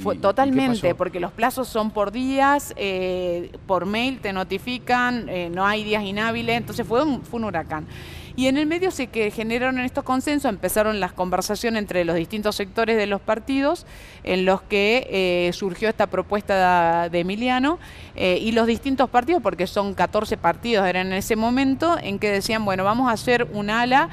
fue, 0.04 0.18
totalmente, 0.18 0.94
porque 0.94 1.22
los 1.22 1.32
plazos 1.32 1.70
son 1.70 1.90
por 1.92 2.12
días, 2.12 2.74
eh, 2.76 3.52
por 3.66 3.79
mail 3.86 4.20
te 4.20 4.34
notifican, 4.34 5.28
eh, 5.30 5.50
no 5.52 5.66
hay 5.66 5.84
días 5.84 6.04
inhábiles, 6.04 6.58
entonces 6.58 6.86
fue 6.86 7.04
un, 7.04 7.44
huracán. 7.44 7.88
Y 8.36 8.48
en 8.48 8.58
el 8.58 8.68
medio 8.68 8.90
se 8.92 9.08
que 9.08 9.32
generaron 9.32 9.80
estos 9.80 10.06
consensos, 10.06 10.48
empezaron 10.48 11.00
las 11.02 11.12
conversaciones 11.12 11.80
entre 11.80 12.06
los 12.06 12.16
distintos 12.16 12.56
sectores 12.56 12.96
de 12.96 13.06
los 13.06 13.20
partidos, 13.20 13.86
en 14.24 14.46
los 14.46 14.62
que 14.62 15.08
eh, 15.10 15.52
surgió 15.54 15.90
esta 15.90 16.08
propuesta 16.08 17.10
de, 17.10 17.20
Emiliano, 17.20 17.80
eh, 18.16 18.40
y 18.42 18.54
los 18.54 18.66
distintos 18.66 19.10
partidos, 19.10 19.44
porque 19.44 19.68
son 19.68 19.94
14 19.94 20.38
partidos, 20.38 20.88
eran 20.88 21.08
en 21.08 21.14
ese 21.14 21.36
momento, 21.36 21.98
en 22.02 22.18
que 22.18 22.32
decían, 22.32 22.64
bueno, 22.64 22.86
vamos 22.86 23.10
a 23.10 23.14
hacer 23.14 23.48
un 23.52 23.70
ala 23.70 24.10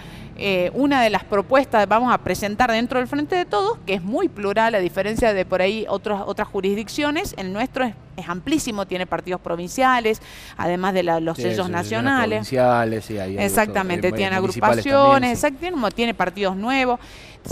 una 0.74 1.00
de 1.00 1.08
las 1.08 1.24
propuestas 1.24 1.88
vamos 1.88 2.12
a 2.12 2.18
presentar 2.18 2.70
dentro 2.70 2.98
del 2.98 3.08
Frente 3.08 3.36
de 3.36 3.46
Todos, 3.46 3.78
que 3.86 3.94
es 3.94 4.02
muy 4.02 4.28
plural, 4.28 4.74
a 4.74 4.80
diferencia 4.80 5.32
de 5.32 5.46
por 5.46 5.62
ahí 5.62 5.86
otras 5.88 6.22
otras 6.26 6.48
jurisdicciones. 6.48 7.34
El 7.38 7.54
nuestro 7.54 7.84
es, 7.84 7.94
amplísimo, 8.26 8.86
tiene 8.86 9.06
partidos 9.06 9.40
provinciales, 9.40 10.20
además 10.56 10.94
de 10.94 11.02
los 11.02 11.36
sellos 11.36 11.68
nacionales. 11.68 12.48
Provinciales, 12.48 13.04
sí, 13.04 13.18
Exactamente, 13.18 14.12
tiene 14.12 14.36
agrupaciones, 14.36 15.32
exactamente, 15.32 15.94
tiene 15.94 16.14
partidos 16.14 16.56
nuevos 16.56 17.00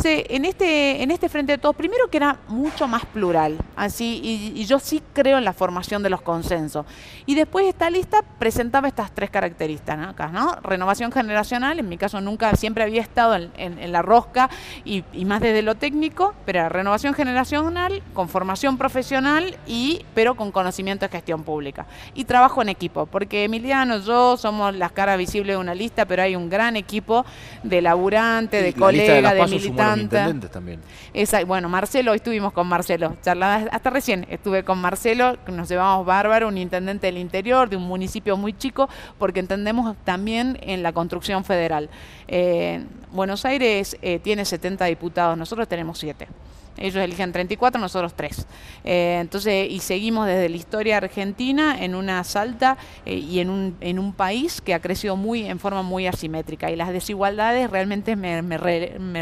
en 0.03 0.44
este, 0.44 1.03
en 1.03 1.11
este 1.11 1.29
Frente 1.29 1.53
de 1.53 1.59
Todos, 1.59 1.77
primero 1.77 2.09
que 2.09 2.16
era 2.16 2.38
mucho 2.48 2.88
más 2.88 3.05
plural, 3.07 3.57
así, 3.77 4.20
y, 4.22 4.64
yo 4.64 4.79
sí 4.79 5.03
creo 5.12 5.38
en 5.38 5.44
la 5.44 5.53
formación 5.53 6.03
de 6.03 6.11
los 6.11 6.22
consensos. 6.22 6.87
Y 7.27 7.35
después 7.35 7.66
esta 7.66 7.90
lista 7.90 8.22
presentaba 8.38 8.88
estas 8.88 9.14
tres 9.14 9.31
características, 9.31 10.33
¿no? 10.33 10.57
Renovación 10.62 11.12
generacional, 11.12 11.79
en 11.79 11.88
mi 11.88 11.98
caso 11.98 12.20
nunca, 12.20 12.55
siempre 12.57 12.85
había 12.85 13.03
estado 13.03 13.35
en, 13.37 13.92
la 13.92 14.03
rosca 14.03 14.50
y, 14.85 15.05
más 15.24 15.40
desde 15.40 15.62
lo 15.62 15.74
técnico, 15.74 16.35
pero 16.44 16.61
era 16.61 16.68
renovación 16.68 17.14
generacional, 17.14 18.03
con 18.14 18.29
formación 18.29 18.79
profesional 18.79 19.57
y, 19.66 20.05
pero 20.14 20.35
con 20.35 20.50
conocimiento 20.55 21.05
de 21.05 21.11
gestión 21.11 21.43
pública. 21.43 21.87
Y 22.14 22.25
trabajo 22.25 22.62
en 22.62 22.71
equipo, 22.71 23.05
porque 23.05 23.45
Emiliano, 23.45 23.99
yo 23.99 24.38
somos 24.38 24.75
las 24.75 24.93
caras 24.93 25.19
visibles 25.19 25.57
de 25.57 25.61
una 25.61 25.75
lista, 25.75 26.07
pero 26.07 26.23
hay 26.23 26.35
un 26.35 26.49
gran 26.49 26.77
equipo 26.77 27.27
de 27.62 27.83
laburantes, 27.83 28.62
de 28.62 28.73
colegas, 28.73 29.35
de 29.35 29.47
militantes 29.47 30.21
intendentes 30.21 30.51
también. 30.51 30.81
Esa, 31.12 31.45
bueno, 31.45 31.69
Marcelo, 31.69 32.12
hoy 32.12 32.17
estuvimos 32.17 32.55
con 32.55 32.67
Marcelo, 32.67 33.17
charlaba, 33.23 33.69
hasta 33.71 33.90
recién 33.90 34.27
estuve 34.31 34.64
con 34.64 34.79
Marcelo, 34.79 35.37
nos 35.49 35.69
llevamos 35.69 36.07
bárbaro, 36.07 36.49
un 36.49 36.57
intendente 36.57 37.09
del 37.09 37.19
interior, 37.19 37.69
de 37.69 37.77
un 37.77 37.85
municipio 37.85 38.37
muy 38.37 38.55
chico, 38.55 38.88
porque 39.19 39.40
entendemos 39.40 39.97
también 40.05 40.59
en 40.62 40.83
la 40.83 40.93
construcción 40.93 41.45
federal. 41.45 41.90
Eh, 42.29 42.83
Buenos 43.12 43.45
Aires 43.45 43.97
eh, 44.03 44.19
tiene 44.21 44.45
70 44.45 44.85
diputados, 44.87 45.37
nosotros 45.37 45.69
tenemos 45.69 45.99
7. 45.99 46.27
Ellos 46.76 46.96
eligen 46.96 47.32
34, 47.32 47.80
nosotros 47.80 48.14
3. 48.14 48.46
Eh, 48.84 49.18
entonces, 49.20 49.70
y 49.70 49.78
seguimos 49.78 50.26
desde 50.26 50.48
la 50.48 50.56
historia 50.56 50.96
argentina 50.96 51.76
en 51.82 51.94
una 51.94 52.22
salta 52.24 52.76
eh, 53.06 53.14
y 53.14 53.38
en 53.40 53.50
un, 53.50 53.76
en 53.80 53.98
un 53.98 54.12
país 54.12 54.60
que 54.60 54.74
ha 54.74 54.80
crecido 54.80 55.16
muy 55.16 55.46
en 55.46 55.58
forma 55.58 55.82
muy 55.82 56.06
asimétrica 56.06 56.70
y 56.70 56.76
las 56.76 56.92
desigualdades 56.92 57.70
realmente 57.70 58.16
me, 58.16 58.42
me, 58.42 58.58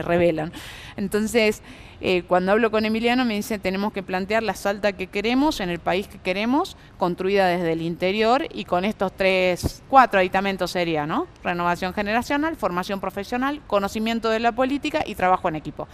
revelan. 0.02 0.52
Entonces, 0.96 1.62
eh, 2.00 2.22
cuando 2.26 2.52
hablo 2.52 2.70
con 2.70 2.84
Emiliano 2.84 3.24
me 3.24 3.34
dice 3.34 3.58
tenemos 3.58 3.92
que 3.92 4.02
plantear 4.02 4.42
la 4.42 4.54
salta 4.54 4.92
que 4.92 5.06
queremos 5.06 5.60
en 5.60 5.68
el 5.68 5.78
país 5.78 6.08
que 6.08 6.18
queremos, 6.18 6.76
construida 6.98 7.46
desde 7.46 7.72
el 7.72 7.82
interior 7.82 8.46
y 8.52 8.64
con 8.64 8.84
estos 8.84 9.12
tres, 9.12 9.82
cuatro 9.88 10.18
aditamentos 10.18 10.70
sería, 10.70 11.06
¿no? 11.06 11.26
Renovación 11.44 11.92
generacional, 11.92 12.56
formación 12.56 12.98
profesional, 12.98 13.60
conocimiento 13.66 14.30
de 14.30 14.40
la 14.40 14.52
política 14.52 15.04
y 15.06 15.14
trabajo 15.14 15.48
en 15.48 15.56
equipo. 15.56 15.86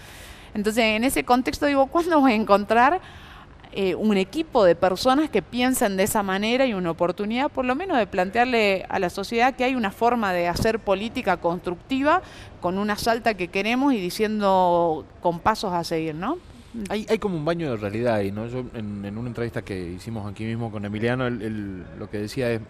Entonces, 0.54 0.84
en 0.84 1.04
ese 1.04 1.24
contexto 1.24 1.66
digo, 1.66 1.86
¿cuándo 1.86 2.20
voy 2.20 2.32
a 2.32 2.36
encontrar 2.36 3.00
eh, 3.72 3.94
un 3.94 4.16
equipo 4.16 4.64
de 4.64 4.74
personas 4.74 5.28
que 5.28 5.42
piensen 5.42 5.96
de 5.98 6.04
esa 6.04 6.22
manera 6.22 6.64
y 6.64 6.72
una 6.72 6.90
oportunidad, 6.90 7.50
por 7.50 7.66
lo 7.66 7.74
menos, 7.74 7.98
de 7.98 8.06
plantearle 8.06 8.86
a 8.88 8.98
la 8.98 9.10
sociedad 9.10 9.54
que 9.54 9.64
hay 9.64 9.74
una 9.74 9.90
forma 9.90 10.32
de 10.32 10.48
hacer 10.48 10.78
política 10.78 11.36
constructiva 11.36 12.22
con 12.60 12.78
una 12.78 12.96
salta 12.96 13.34
que 13.34 13.48
queremos 13.48 13.92
y 13.92 14.00
diciendo 14.00 15.04
con 15.20 15.38
pasos 15.38 15.74
a 15.74 15.84
seguir, 15.84 16.14
¿no? 16.14 16.38
Hay, 16.90 17.06
hay 17.08 17.18
como 17.18 17.36
un 17.36 17.44
baño 17.44 17.70
de 17.70 17.76
realidad 17.76 18.16
ahí, 18.16 18.30
¿no? 18.30 18.46
Yo 18.46 18.64
en, 18.74 19.16
una 19.16 19.28
entrevista 19.28 19.62
que 19.62 19.92
hicimos 19.92 20.30
aquí 20.30 20.44
mismo 20.44 20.70
con 20.70 20.84
Emiliano, 20.84 21.28
lo 21.30 22.10
que 22.10 22.18
decía 22.18 22.52
es, 22.52 22.60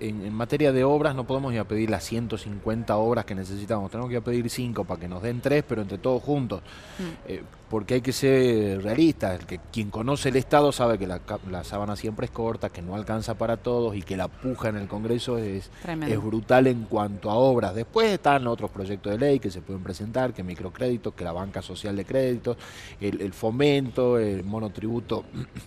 en, 0.00 0.32
materia 0.34 0.72
de 0.72 0.84
obras 0.84 1.14
no 1.14 1.26
podemos 1.26 1.52
ir 1.52 1.60
a 1.60 1.64
pedir 1.64 1.90
las 1.90 2.04
150 2.04 2.96
obras 2.96 3.24
que 3.24 3.34
necesitamos, 3.34 3.90
tenemos 3.90 4.08
que 4.08 4.14
ir 4.14 4.20
a 4.20 4.24
pedir 4.24 4.50
5 4.50 4.84
para 4.84 5.00
que 5.00 5.08
nos 5.08 5.22
den 5.22 5.40
3, 5.40 5.64
pero 5.66 5.82
entre 5.82 5.98
todos 5.98 6.22
juntos. 6.22 6.60
Mm. 6.98 7.30
Eh, 7.32 7.42
porque 7.70 7.94
hay 7.94 8.00
que 8.00 8.12
ser 8.12 8.82
realistas, 8.82 9.44
que 9.44 9.60
quien 9.72 9.90
conoce 9.90 10.30
el 10.30 10.36
Estado 10.36 10.72
sabe 10.72 10.98
que 10.98 11.06
la, 11.06 11.20
la, 11.48 11.62
sábana 11.62 11.94
siempre 11.94 12.26
es 12.26 12.32
corta, 12.32 12.68
que 12.68 12.82
no 12.82 12.96
alcanza 12.96 13.34
para 13.34 13.56
todos 13.56 13.94
y 13.94 14.02
que 14.02 14.16
la 14.16 14.26
puja 14.26 14.70
en 14.70 14.76
el 14.76 14.88
Congreso 14.88 15.38
es, 15.38 15.70
es 15.86 16.22
brutal 16.22 16.66
en 16.66 16.82
cuanto 16.82 17.30
a 17.30 17.34
obras. 17.34 17.74
Después 17.74 18.10
están 18.10 18.48
otros 18.48 18.72
proyectos 18.72 19.12
de 19.12 19.18
ley 19.18 19.38
que 19.38 19.52
se 19.52 19.62
pueden 19.62 19.84
presentar, 19.84 20.34
que 20.34 20.42
microcréditos, 20.42 21.14
que 21.14 21.22
la 21.22 21.30
banca 21.30 21.62
social 21.62 21.94
de 21.94 22.04
créditos, 22.04 22.56
el, 23.00 23.20
el 23.20 23.32
fomento, 23.32 24.18
el 24.18 24.42
monotributo 24.42 25.24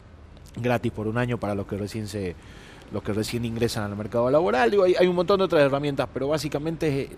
gratis 0.57 0.91
por 0.91 1.07
un 1.07 1.17
año 1.17 1.39
para 1.39 1.55
los 1.55 1.65
que 1.65 1.77
recién 1.77 2.07
se 2.07 2.35
los 2.91 3.01
que 3.01 3.11
recién 3.11 3.43
ingresan 3.43 3.83
al 3.89 3.97
mercado 3.97 4.29
laboral. 4.29 4.69
Digo, 4.69 4.83
hay, 4.83 5.07
un 5.07 5.15
montón 5.15 5.39
de 5.39 5.45
otras 5.45 5.63
herramientas, 5.63 6.07
pero 6.13 6.27
básicamente 6.27 7.03
es 7.03 7.09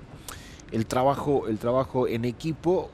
el 0.71 0.85
trabajo, 0.85 1.47
el 1.47 1.59
trabajo 1.59 2.07
en 2.07 2.23
equipo. 2.23 2.89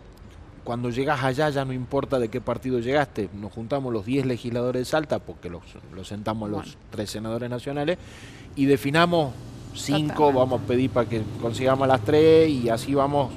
Cuando 0.64 0.90
llegas 0.90 1.24
allá 1.24 1.50
ya 1.50 1.66
no 1.66 1.74
importa 1.74 2.20
de 2.20 2.30
qué 2.30 2.42
partido 2.42 2.80
llegaste, 2.80 3.30
nos 3.34 3.52
juntamos 3.52 3.92
los 3.92 4.06
10 4.06 4.26
legisladores 4.26 4.82
de 4.82 4.86
Salta, 4.86 5.20
porque 5.20 5.50
los, 5.50 5.64
sentamos 6.08 6.50
los 6.50 6.78
tres 6.90 7.10
senadores 7.10 7.50
nacionales, 7.50 7.98
y 8.56 8.66
definamos 8.66 9.34
cinco, 9.74 10.32
vamos 10.34 10.62
a 10.62 10.66
pedir 10.66 10.90
para 10.90 11.08
que 11.08 11.24
consigamos 11.42 11.88
las 11.88 12.02
tres 12.02 12.50
y 12.50 12.70
así 12.70 12.94
vamos 12.94 13.32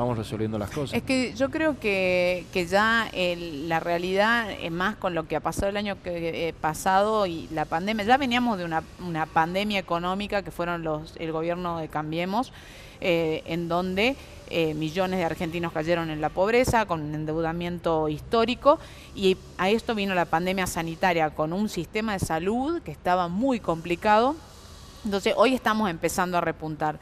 vamos 0.00 0.16
resolviendo 0.16 0.58
las 0.58 0.70
cosas. 0.70 0.96
Es 0.96 1.02
que 1.02 1.34
yo 1.34 1.50
creo 1.50 1.78
que, 1.78 2.46
que 2.52 2.66
ya 2.66 3.10
la 3.12 3.80
realidad, 3.80 4.50
es 4.50 4.72
más 4.72 4.96
con 4.96 5.14
lo 5.14 5.26
que 5.26 5.36
ha 5.36 5.40
pasado 5.40 5.68
el 5.68 5.76
año 5.76 5.96
que, 6.02 6.48
eh, 6.48 6.54
pasado 6.58 7.26
y 7.26 7.48
la 7.52 7.66
pandemia, 7.66 8.04
ya 8.04 8.16
veníamos 8.16 8.56
de 8.56 8.64
una, 8.64 8.82
una 9.06 9.26
pandemia 9.26 9.78
económica 9.78 10.42
que 10.42 10.50
fueron 10.50 10.82
los 10.82 11.14
el 11.18 11.32
gobierno 11.32 11.78
de 11.78 11.88
Cambiemos, 11.88 12.52
eh, 13.00 13.42
en 13.46 13.68
donde 13.68 14.16
eh, 14.50 14.74
millones 14.74 15.18
de 15.18 15.24
argentinos 15.24 15.72
cayeron 15.72 16.10
en 16.10 16.20
la 16.20 16.28
pobreza, 16.28 16.86
con 16.86 17.02
un 17.02 17.14
endeudamiento 17.14 18.08
histórico, 18.08 18.78
y 19.14 19.36
a 19.58 19.70
esto 19.70 19.94
vino 19.94 20.14
la 20.14 20.24
pandemia 20.24 20.66
sanitaria, 20.66 21.30
con 21.30 21.52
un 21.52 21.68
sistema 21.68 22.14
de 22.14 22.18
salud 22.18 22.82
que 22.82 22.90
estaba 22.90 23.28
muy 23.28 23.60
complicado. 23.60 24.34
Entonces 25.04 25.34
hoy 25.36 25.54
estamos 25.54 25.88
empezando 25.88 26.36
a 26.36 26.40
repuntar. 26.40 26.98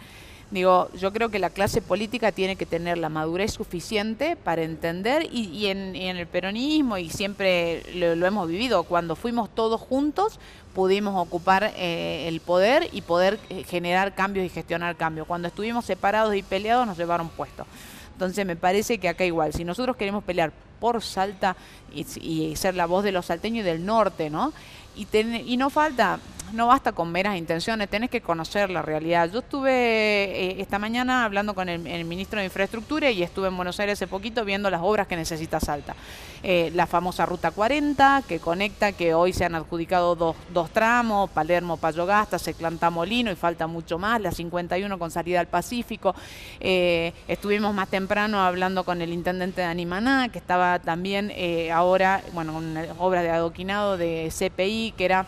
Digo, 0.51 0.89
yo 0.95 1.13
creo 1.13 1.29
que 1.29 1.39
la 1.39 1.51
clase 1.51 1.83
política 1.83 2.33
tiene 2.33 2.57
que 2.57 2.65
tener 2.65 2.97
la 2.97 3.11
madurez 3.11 3.53
suficiente 3.53 4.35
para 4.35 4.63
entender 4.63 5.29
y, 5.31 5.67
en, 5.67 5.95
el 5.95 6.27
peronismo, 6.27 6.97
y 6.97 7.11
siempre 7.11 7.83
lo, 7.95 8.27
hemos 8.27 8.49
vivido, 8.49 8.85
cuando 8.85 9.15
fuimos 9.15 9.55
todos 9.55 9.79
juntos 9.79 10.41
pudimos 10.75 11.17
ocupar 11.17 11.73
eh, 11.77 12.29
el 12.29 12.41
poder 12.41 12.89
y 12.93 13.03
poder 13.03 13.39
eh, 13.51 13.65
generar 13.65 14.15
cambios 14.15 14.47
y 14.47 14.49
gestionar 14.49 14.97
cambios. 14.97 15.27
Cuando 15.27 15.49
estuvimos 15.49 15.85
separados 15.85 16.35
y 16.35 16.43
peleados 16.43 16.87
nos 16.87 16.97
llevaron 16.97 17.29
puestos. 17.29 17.67
Entonces 18.13 18.47
me 18.47 18.57
parece 18.57 18.99
que 18.99 19.09
acá 19.09 19.25
igual, 19.25 19.53
si 19.53 19.65
nosotros 19.65 19.97
queremos 19.97 20.25
pelear 20.25 20.53
por 20.81 21.03
Salta 21.03 21.57
y, 21.93 22.57
ser 22.57 22.75
la 22.75 22.87
voz 22.87 23.05
de 23.05 23.13
los 23.13 23.27
salteños 23.27 23.65
y 23.65 23.67
del 23.67 23.85
norte, 23.85 24.31
¿no? 24.31 24.53
Y, 24.97 25.07
y 25.47 25.57
no 25.57 25.69
falta, 25.69 26.19
no 26.53 26.67
basta 26.67 26.93
con 26.93 27.11
meras 27.11 27.37
intenciones, 27.37 27.89
tenés 27.89 28.11
que 28.11 28.21
conocer 28.21 28.71
la 28.71 28.83
realidad. 28.83 29.31
Yo 29.33 29.41
estuve 29.41 29.71
eh, 29.71 30.61
esta 30.61 30.79
mañana 30.79 31.25
hablando 31.25 31.55
con 31.55 31.69
el, 31.69 32.05
ministro 32.05 32.39
de 32.39 32.47
Infraestructura 32.47 33.11
y 33.11 33.23
estuve 33.23 33.49
en 33.49 33.57
Buenos 33.57 33.79
Aires 33.81 33.99
hace 33.99 34.07
poquito 34.07 34.45
viendo 34.45 34.71
las 34.71 34.81
obras 34.83 35.07
que 35.07 35.17
necesita 35.17 35.61
Salta. 35.61 35.95
Eh, 36.43 36.71
la 36.75 36.87
famosa 36.87 37.27
Ruta 37.27 37.51
40, 37.51 38.23
que 38.29 38.39
conecta, 38.39 38.93
que 38.93 39.15
hoy 39.15 39.33
se 39.33 39.45
han 39.45 39.55
adjudicado 39.55 40.15
dos, 40.15 40.37
dos 40.53 40.71
tramos, 40.71 41.31
Palermo, 41.31 41.77
Payogasta, 41.77 42.39
Seclanta 42.39 42.91
Molino 42.91 43.31
y 43.31 43.37
falta 43.37 43.67
mucho 43.67 43.99
más, 43.99 44.21
la 44.21 44.31
51 44.31 44.99
con 44.99 45.11
salida 45.11 45.41
al 45.41 45.49
Pacífico. 45.49 46.15
Eh, 46.61 47.13
estuvimos 47.27 47.75
más 47.75 47.89
temprano 47.89 48.41
hablando 48.41 48.85
con 48.85 49.03
el 49.03 49.13
intendente 49.13 49.63
de 49.63 49.67
Animaná, 49.67 50.29
que 50.29 50.39
estaba 50.39 50.79
también 50.79 51.33
ahora, 51.73 52.23
bueno, 52.33 52.53
con 52.53 52.77
obras 52.99 53.23
de 53.23 53.31
adoquinado 53.31 53.97
de 53.97 54.33
CPI, 54.33 54.95
que 54.97 55.05
era 55.05 55.27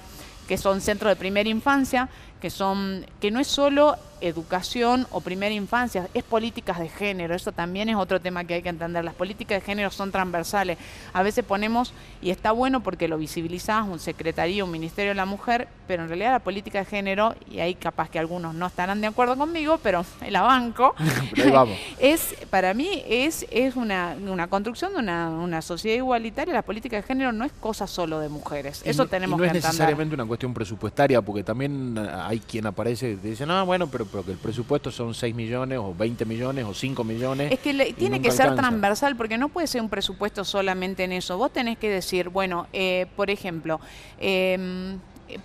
que 0.51 0.59
son 0.59 0.81
centros 0.81 1.13
de 1.13 1.15
primera 1.15 1.49
infancia, 1.49 2.09
que 2.41 2.51
son 2.51 3.07
que 3.21 3.31
no 3.31 3.41
es 3.41 3.47
solo 3.47 3.97
educación 4.21 5.07
o 5.11 5.21
primera 5.21 5.55
infancia, 5.55 6.09
es 6.15 6.23
políticas 6.23 6.79
de 6.79 6.89
género, 6.89 7.35
eso 7.35 7.53
también 7.53 7.89
es 7.89 7.97
otro 7.97 8.21
tema 8.21 8.45
que 8.45 8.55
hay 8.55 8.63
que 8.63 8.69
entender. 8.69 9.05
Las 9.05 9.15
políticas 9.15 9.61
de 9.61 9.67
género 9.67 9.91
son 9.91 10.13
transversales. 10.13 10.79
A 11.13 11.23
veces 11.23 11.45
ponemos, 11.45 11.93
y 12.21 12.31
está 12.31 12.53
bueno 12.53 12.83
porque 12.83 13.09
lo 13.09 13.19
visibilizás, 13.19 13.87
un 13.87 13.99
secretaría, 13.99 14.65
un 14.65 14.71
ministerio 14.71 15.11
de 15.11 15.15
la 15.15 15.27
mujer, 15.27 15.69
pero 15.87 16.03
en 16.03 16.09
realidad 16.09 16.33
la 16.33 16.39
política 16.41 16.81
de 16.81 16.85
género, 16.85 17.35
y 17.51 17.61
ahí 17.61 17.75
capaz 17.75 18.11
que 18.11 18.19
algunos 18.19 18.55
no 18.55 18.67
estarán 18.67 19.01
de 19.01 19.07
acuerdo 19.07 19.37
conmigo, 19.37 19.79
pero 19.83 20.05
la 20.29 20.43
banco, 20.43 20.95
es, 21.99 22.35
para 22.51 22.75
mí 22.75 23.03
es, 23.07 23.47
es 23.51 23.77
una, 23.77 24.17
una 24.27 24.49
construcción 24.49 24.93
de 24.93 24.99
una, 24.99 25.31
una, 25.31 25.63
sociedad 25.63 25.97
igualitaria, 25.97 26.55
la 26.55 26.63
política 26.63 26.97
de 26.97 27.03
género 27.03 27.33
no 27.33 27.45
es 27.45 27.53
cosa 27.53 27.87
solo 27.87 28.19
de 28.19 28.29
mujeres, 28.29 28.83
eso 28.85 29.07
tenemos 29.07 29.39
que 29.39 29.47
entender. 29.47 29.63
No 29.63 29.69
es 29.69 29.75
necesariamente 29.75 30.15
una 30.15 30.27
cuestión 30.27 30.55
presupuestaria, 30.55 31.21
porque 31.23 31.43
también 31.43 31.99
hay 32.31 32.39
quien 32.39 32.65
aparece 32.65 33.11
y 33.11 33.17
dice, 33.17 33.45
no, 33.45 33.67
bueno, 33.67 33.89
pero 33.89 34.07
porque 34.07 34.31
el 34.31 34.39
presupuesto 34.39 34.93
son 34.93 35.15
6 35.15 35.35
millones 35.35 35.81
o 35.81 35.93
20 35.93 36.25
millones 36.25 36.65
o 36.65 36.73
5 36.73 37.03
millones. 37.03 37.51
Es 37.51 37.59
que 37.59 37.93
tiene 37.99 38.23
que 38.23 38.31
ser 38.31 38.55
transversal 38.55 39.17
porque 39.17 39.37
no 39.37 39.49
puede 39.49 39.67
ser 39.67 39.81
un 39.81 39.89
presupuesto 39.89 40.45
solamente 40.45 41.03
en 41.03 41.11
eso. 41.11 41.37
Vos 41.37 41.53
tenés 41.53 41.77
que 41.77 41.89
decir, 41.89 42.29
bueno, 42.29 42.69
eh, 42.73 43.07
por 43.17 43.31
ejemplo, 43.31 43.81
eh, 44.21 44.97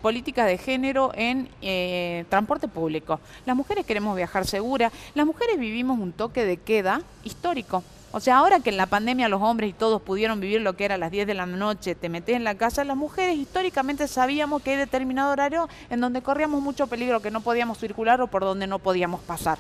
políticas 0.04 0.46
de 0.46 0.60
género 0.60 1.12
en 1.16 1.50
eh, 1.64 2.26
transporte 2.30 2.68
público. 2.68 3.20
Las 3.48 3.56
mujeres 3.56 3.84
queremos 3.84 4.16
viajar 4.16 4.46
segura, 4.46 4.92
las 5.16 5.26
mujeres 5.26 5.58
vivimos 5.58 6.00
un 6.00 6.12
toque 6.12 6.46
de 6.46 6.58
queda 6.58 7.02
histórico. 7.24 7.84
O 8.16 8.22
sea, 8.22 8.38
ahora 8.38 8.62
que 8.62 8.70
en 8.70 8.78
la 8.78 8.86
pandemia 8.86 9.28
los 9.28 9.42
hombres 9.42 9.72
y 9.72 9.74
todos 9.74 10.02
pudieron 10.02 10.40
vivir 10.40 10.62
lo 10.62 10.78
que 10.78 10.86
era 10.86 10.96
a 10.96 10.98
las 10.98 11.12
10 11.12 11.28
de 11.28 11.34
la 11.34 11.46
noche, 11.46 11.96
te 11.96 12.08
metes 12.08 12.38
en 12.38 12.46
la 12.46 12.56
casa, 12.56 12.86
las 12.86 12.96
mujeres 12.96 13.36
históricamente 13.36 14.08
sabíamos 14.08 14.62
que 14.62 14.72
hay 14.72 14.78
determinado 14.78 15.34
horario 15.34 15.68
en 15.90 16.00
donde 16.00 16.22
corríamos 16.22 16.64
mucho 16.64 16.88
peligro, 16.88 17.22
que 17.22 17.30
no 17.30 17.42
podíamos 17.42 17.78
circular 17.78 18.22
o 18.22 18.28
por 18.28 18.44
donde 18.44 18.68
no 18.68 18.80
podíamos 18.80 19.20
pasar. 19.20 19.58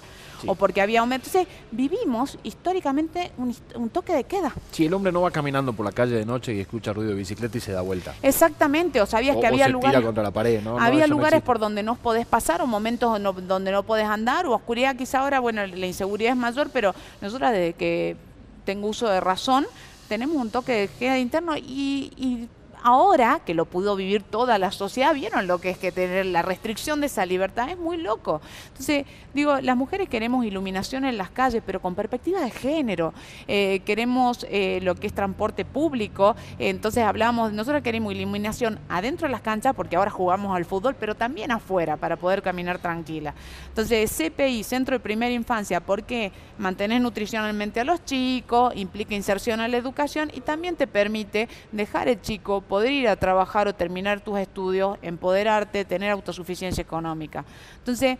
O 0.47 0.55
porque 0.55 0.79
había 0.79 1.01
aumento. 1.01 1.27
Entonces, 1.27 1.53
vivimos 1.71 2.37
históricamente 2.43 3.33
un, 3.37 3.89
toque 3.89 4.13
de 4.13 4.23
queda. 4.23 4.53
Si 4.71 4.85
el 4.85 4.93
hombre 4.93 5.11
no 5.11 5.19
va 5.19 5.31
caminando 5.31 5.73
por 5.73 5.85
la 5.85 5.91
calle 5.91 6.15
de 6.15 6.25
noche 6.25 6.53
y 6.53 6.61
escucha 6.61 6.93
ruido 6.93 7.09
de 7.09 7.17
bicicleta 7.17 7.57
y 7.57 7.61
se 7.61 7.73
da 7.73 7.81
vuelta. 7.81 8.13
Exactamente, 8.21 9.01
o 9.01 9.05
sabías 9.05 9.35
que 9.35 9.47
había 9.47 9.67
lugares. 9.67 10.01
contra 10.01 10.23
la 10.23 10.31
pared, 10.31 10.61
¿no? 10.61 10.79
Había 10.79 11.07
lugares 11.07 11.41
por 11.41 11.59
donde 11.59 11.83
no 11.83 11.95
podés 11.95 12.25
pasar 12.25 12.61
o 12.61 12.67
momentos 12.67 13.21
donde 13.21 13.71
no 13.71 13.83
podés 13.83 14.05
andar 14.05 14.45
o 14.45 14.53
oscuridad. 14.53 14.95
Quizá 14.95 15.19
ahora, 15.19 15.41
bueno, 15.41 15.67
la 15.67 15.85
inseguridad 15.85 16.31
es 16.31 16.37
mayor, 16.37 16.69
pero 16.71 16.95
nosotras 17.19 17.51
desde 17.51 17.73
que 17.73 18.15
tengo 18.65 18.87
uso 18.87 19.07
de 19.07 19.21
razón, 19.21 19.65
tenemos 20.09 20.35
un 20.37 20.49
toque 20.49 20.73
de 20.73 20.87
queda 20.87 21.17
interno 21.17 21.55
y, 21.55 22.11
y 22.17 22.47
ahora 22.85 23.41
que 23.43 23.55
lo 23.55 23.65
pudo 23.65 23.95
vivir 23.95 24.21
toda 24.21 24.59
la 24.59 24.71
sociedad, 24.71 25.11
vieron 25.15 25.47
lo 25.47 25.59
que 25.59 25.71
es 25.71 25.77
que 25.79 25.91
tener 25.91 26.27
la 26.27 26.43
restricción 26.43 27.01
de 27.01 27.07
esa 27.07 27.25
libertad, 27.25 27.67
es 27.69 27.79
muy 27.79 27.97
loco. 27.97 28.41
Entonces, 28.67 29.07
digo, 29.33 29.59
las 29.59 29.75
mujeres 29.75 30.07
queremos 30.07 30.45
iluminación 30.45 31.03
en 31.03 31.17
las 31.17 31.31
calles, 31.31 31.63
pero 31.65 31.81
con 31.81 31.95
perspectiva 31.95 32.41
de 32.41 32.51
género. 32.51 33.11
Eh, 33.47 33.81
queremos 33.85 34.45
eh, 34.51 34.81
lo 34.83 34.93
que 34.93 35.07
es 35.07 35.13
transporte 35.13 35.65
público, 35.65 36.35
entonces 36.59 37.03
hablamos, 37.03 37.51
nosotros 37.53 37.81
queremos 37.81 38.13
iluminación 38.13 38.77
adentro 38.87 39.27
de 39.27 39.31
las 39.31 39.41
canchas, 39.41 39.73
porque 39.75 39.95
ahora 39.95 40.11
jugamos 40.11 40.55
al 40.55 40.65
fútbol, 40.65 40.95
pero 40.99 41.15
también 41.15 41.49
afuera, 41.51 41.97
para 41.97 42.17
poder 42.17 42.43
caminar 42.43 42.77
tranquila. 42.77 43.33
Entonces, 43.67 44.15
CPI, 44.15 44.63
Centro 44.63 44.95
de 44.95 44.99
Primera 44.99 45.33
Infancia, 45.33 45.79
porque 45.79 46.31
mantener 46.59 47.01
nutricionalmente 47.01 47.79
a 47.79 47.83
los 47.83 48.05
chicos, 48.05 48.73
implica 48.75 49.15
inserción 49.15 49.59
a 49.59 49.67
la 49.67 49.77
educación 49.77 50.29
y 50.35 50.41
también 50.41 50.75
te 50.75 50.85
permite 50.85 51.49
dejar 51.71 52.09
el 52.09 52.21
chico 52.21 52.61
poder 52.61 52.74
ir 52.83 53.07
a 53.07 53.15
trabajar 53.15 53.67
o 53.67 53.73
terminar 53.73 54.21
tus 54.21 54.39
estudios, 54.39 54.97
empoderarte, 55.01 55.85
tener 55.85 56.11
autosuficiencia 56.11 56.81
económica. 56.81 57.45
Entonces, 57.77 58.17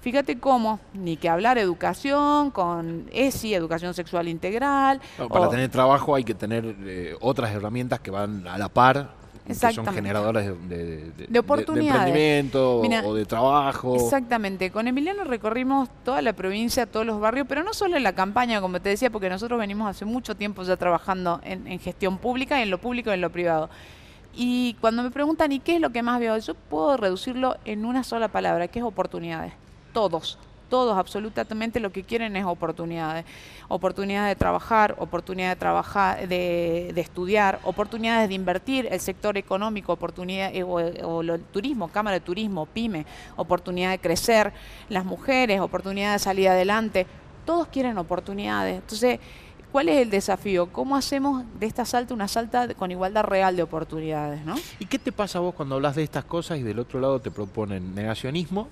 fíjate 0.00 0.38
cómo, 0.38 0.80
ni 0.92 1.16
que 1.16 1.28
hablar 1.28 1.58
educación 1.58 2.50
con 2.50 3.08
ESI, 3.12 3.54
educación 3.54 3.94
sexual 3.94 4.28
integral. 4.28 5.00
para 5.28 5.48
tener 5.48 5.70
trabajo 5.70 6.14
hay 6.14 6.24
que 6.24 6.34
tener 6.34 6.76
eh, 6.84 7.16
otras 7.20 7.50
herramientas 7.52 8.00
que 8.00 8.10
van 8.10 8.46
a 8.46 8.58
la 8.58 8.68
par 8.68 9.23
que 9.46 9.54
son 9.54 9.86
generadores 9.86 10.46
de, 10.68 11.10
de, 11.28 11.38
oportunidades. 11.38 12.08
emprendimiento 12.08 12.80
o 12.80 13.14
de 13.14 13.26
trabajo. 13.26 13.96
Exactamente. 13.96 14.70
Con 14.70 14.88
Emiliano 14.88 15.24
recorrimos 15.24 15.90
toda 16.02 16.22
la 16.22 16.32
provincia, 16.32 16.86
todos 16.86 17.04
los 17.04 17.20
barrios, 17.20 17.46
pero 17.48 17.62
no 17.62 17.74
solo 17.74 17.96
en 17.96 18.02
la 18.02 18.14
campaña, 18.14 18.60
como 18.60 18.80
te 18.80 18.88
decía, 18.88 19.10
porque 19.10 19.28
nosotros 19.28 19.58
venimos 19.58 19.88
hace 19.88 20.06
mucho 20.06 20.34
tiempo 20.34 20.62
ya 20.62 20.76
trabajando 20.76 21.40
en, 21.44 21.78
gestión 21.78 22.16
pública, 22.16 22.62
en 22.62 22.70
lo 22.70 22.78
público 22.78 23.10
y 23.10 23.14
en 23.14 23.20
lo 23.20 23.30
privado. 23.30 23.68
Y 24.34 24.76
cuando 24.80 25.02
me 25.02 25.10
preguntan, 25.10 25.52
¿y 25.52 25.60
qué 25.60 25.76
es 25.76 25.80
lo 25.80 25.90
que 25.90 26.02
más 26.02 26.18
veo? 26.18 26.36
Yo 26.38 26.54
puedo 26.54 26.96
reducirlo 26.96 27.56
en 27.64 27.84
una 27.84 28.02
sola 28.02 28.28
palabra, 28.28 28.68
que 28.68 28.78
es 28.78 28.84
oportunidades. 28.84 29.52
Todos 29.92 30.38
todos 30.74 30.98
absolutamente 30.98 31.78
lo 31.78 31.92
que 31.92 32.02
quieren 32.02 32.34
es 32.34 32.44
oportunidades. 32.44 33.24
Oportunidades 33.68 34.30
de 34.30 34.34
trabajar, 34.34 34.96
oportunidades 34.98 35.54
de 35.54 35.60
trabajar, 35.60 36.26
de, 36.26 36.92
estudiar, 36.96 37.60
oportunidades 37.62 38.28
de 38.28 38.34
invertir, 38.34 38.88
el 38.90 38.98
sector 38.98 39.38
económico, 39.38 39.92
oportunidades, 39.92 40.56
eh, 40.56 40.64
o, 40.64 41.20
el 41.20 41.44
turismo, 41.52 41.86
Cámara 41.86 42.14
de 42.14 42.22
Turismo, 42.22 42.66
PYME, 42.66 43.06
oportunidad 43.36 43.92
de 43.92 44.00
crecer, 44.00 44.52
las 44.88 45.04
mujeres, 45.04 45.60
oportunidad 45.60 46.14
de 46.14 46.18
salir 46.18 46.48
adelante. 46.48 47.06
Todos 47.46 47.68
quieren 47.68 47.96
oportunidades. 47.96 48.74
Entonces, 48.78 49.20
¿Cuál 49.70 49.88
es 49.88 50.00
el 50.02 50.08
desafío? 50.08 50.72
¿Cómo 50.72 50.94
hacemos 50.94 51.42
de 51.58 51.66
esta 51.66 51.84
salta 51.84 52.14
una 52.14 52.28
salta 52.28 52.72
con 52.74 52.92
igualdad 52.92 53.24
real 53.24 53.56
de 53.56 53.64
oportunidades? 53.64 54.44
¿no? 54.44 54.54
¿Y 54.78 54.86
qué 54.86 55.00
te 55.00 55.10
pasa 55.10 55.40
vos 55.40 55.52
cuando 55.52 55.74
hablas 55.74 55.96
de 55.96 56.04
estas 56.04 56.24
cosas 56.24 56.58
y 56.58 56.62
del 56.62 56.78
otro 56.78 57.00
lado 57.00 57.18
te 57.18 57.32
proponen 57.32 57.92
negacionismo 57.92 58.68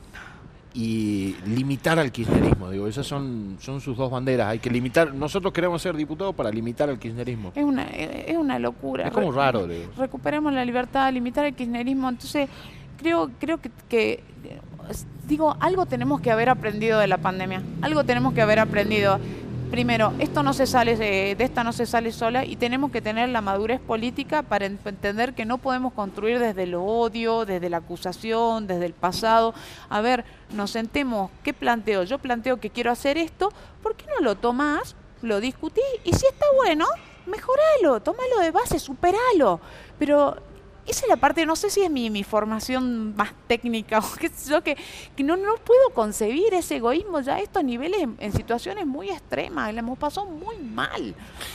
y 0.75 1.37
limitar 1.47 1.99
al 1.99 2.11
kirchnerismo. 2.11 2.71
Digo, 2.71 2.87
esas 2.87 3.07
son, 3.07 3.57
son 3.61 3.81
sus 3.81 3.97
dos 3.97 4.11
banderas. 4.11 4.49
Hay 4.49 4.59
que 4.59 4.71
limitar. 4.71 5.15
Nosotros 5.15 5.53
queremos 5.53 5.83
ser 5.83 5.97
diputados 5.97 6.35
para 6.35 6.51
limitar 6.51 6.89
al 6.89 6.99
kirchnerismo. 6.99 7.53
Es 7.55 7.65
una, 7.65 7.85
es 7.85 8.37
una 8.37 8.59
locura. 8.59 9.09
Es 9.09 9.13
como 9.13 9.33
raro. 9.33 9.69
Recuperemos 9.97 10.53
la 10.53 10.65
libertad, 10.65 11.13
limitar 11.13 11.45
el 11.45 11.55
kirchnerismo. 11.55 12.09
Entonces, 12.09 12.49
creo, 12.97 13.31
creo 13.39 13.59
que, 13.61 13.71
que, 13.89 14.25
digo, 15.27 15.57
algo 15.61 15.87
tenemos 15.87 16.21
que 16.21 16.31
haber 16.31 16.49
aprendido 16.49 16.99
de 16.99 17.07
la 17.07 17.19
pandemia. 17.19 17.63
Algo 17.83 18.05
tenemos 18.05 18.33
que 18.33 18.43
haber 18.43 18.59
aprendido 18.59 19.19
primero, 19.73 20.13
esto 20.19 20.43
no 20.43 20.53
se 20.53 20.67
sale 20.67 20.99
de, 20.99 21.35
esta 21.39 21.65
no 21.65 21.73
se 21.73 21.87
sale 21.87 22.13
sola 22.13 22.45
y 22.45 22.57
tenemos 22.57 22.93
que 22.93 23.01
tener 23.01 23.31
la 23.31 23.41
madurez 23.41 23.81
política 23.81 24.43
para 24.43 24.67
entender 24.67 25.33
que 25.33 25.47
no 25.47 25.57
podemos 25.57 25.95
construir 25.95 26.39
desde 26.39 26.65
el 26.65 26.75
odio, 26.75 27.47
desde 27.47 27.71
la 27.71 27.79
acusación, 27.79 28.67
desde 28.67 28.85
el 28.85 28.93
pasado. 28.93 29.55
A 29.89 30.03
ver, 30.03 30.27
nos 30.53 30.73
sentemos, 30.73 31.31
¿qué 31.43 31.55
planteo? 31.55 32.03
Yo 32.03 32.19
planteo 32.19 32.61
que 32.61 32.69
quiero 32.69 32.91
hacer 32.91 33.17
esto, 33.17 33.51
¿por 33.83 33.97
qué 33.97 34.05
no 34.15 34.23
lo 34.23 34.35
tomás, 34.35 34.95
lo 35.23 35.41
discutís 35.41 35.83
y 36.05 36.13
si 36.13 36.27
está 36.27 36.45
bueno, 36.55 36.85
mejoralo, 37.25 38.01
tómalo 38.01 38.41
de 38.41 38.51
base, 38.51 38.79
superalo. 38.79 39.59
Pero 39.99 40.37
esa 40.87 41.05
es 41.05 41.09
la 41.09 41.16
parte, 41.16 41.47
no 41.47 41.55
sé 41.55 41.71
si 41.71 41.83
es 41.83 41.90
mi, 41.90 42.11
mi 42.11 42.25
formación 42.25 43.14
más 43.14 43.33
técnica 43.47 43.99
o 44.01 44.12
qué 44.18 44.29
sé 44.29 44.51
yo, 44.51 44.62
que, 44.62 44.77
que 45.16 45.23
no, 45.23 45.37
no 45.37 45.55
puedo 45.64 45.90
concebir 45.95 46.53
ese 46.55 46.77
egoísmo 46.77 47.21
ya 47.21 47.37
a 47.37 47.40
estos 47.40 47.62
niveles 47.62 48.09
en, 48.18 48.33
situaciones 48.33 48.87
muy 48.87 49.11
extremas, 49.11 49.73
le 49.73 49.79
hemos 49.79 49.99
pasado 49.99 50.27
muy 50.27 50.57
mal. 50.57 51.14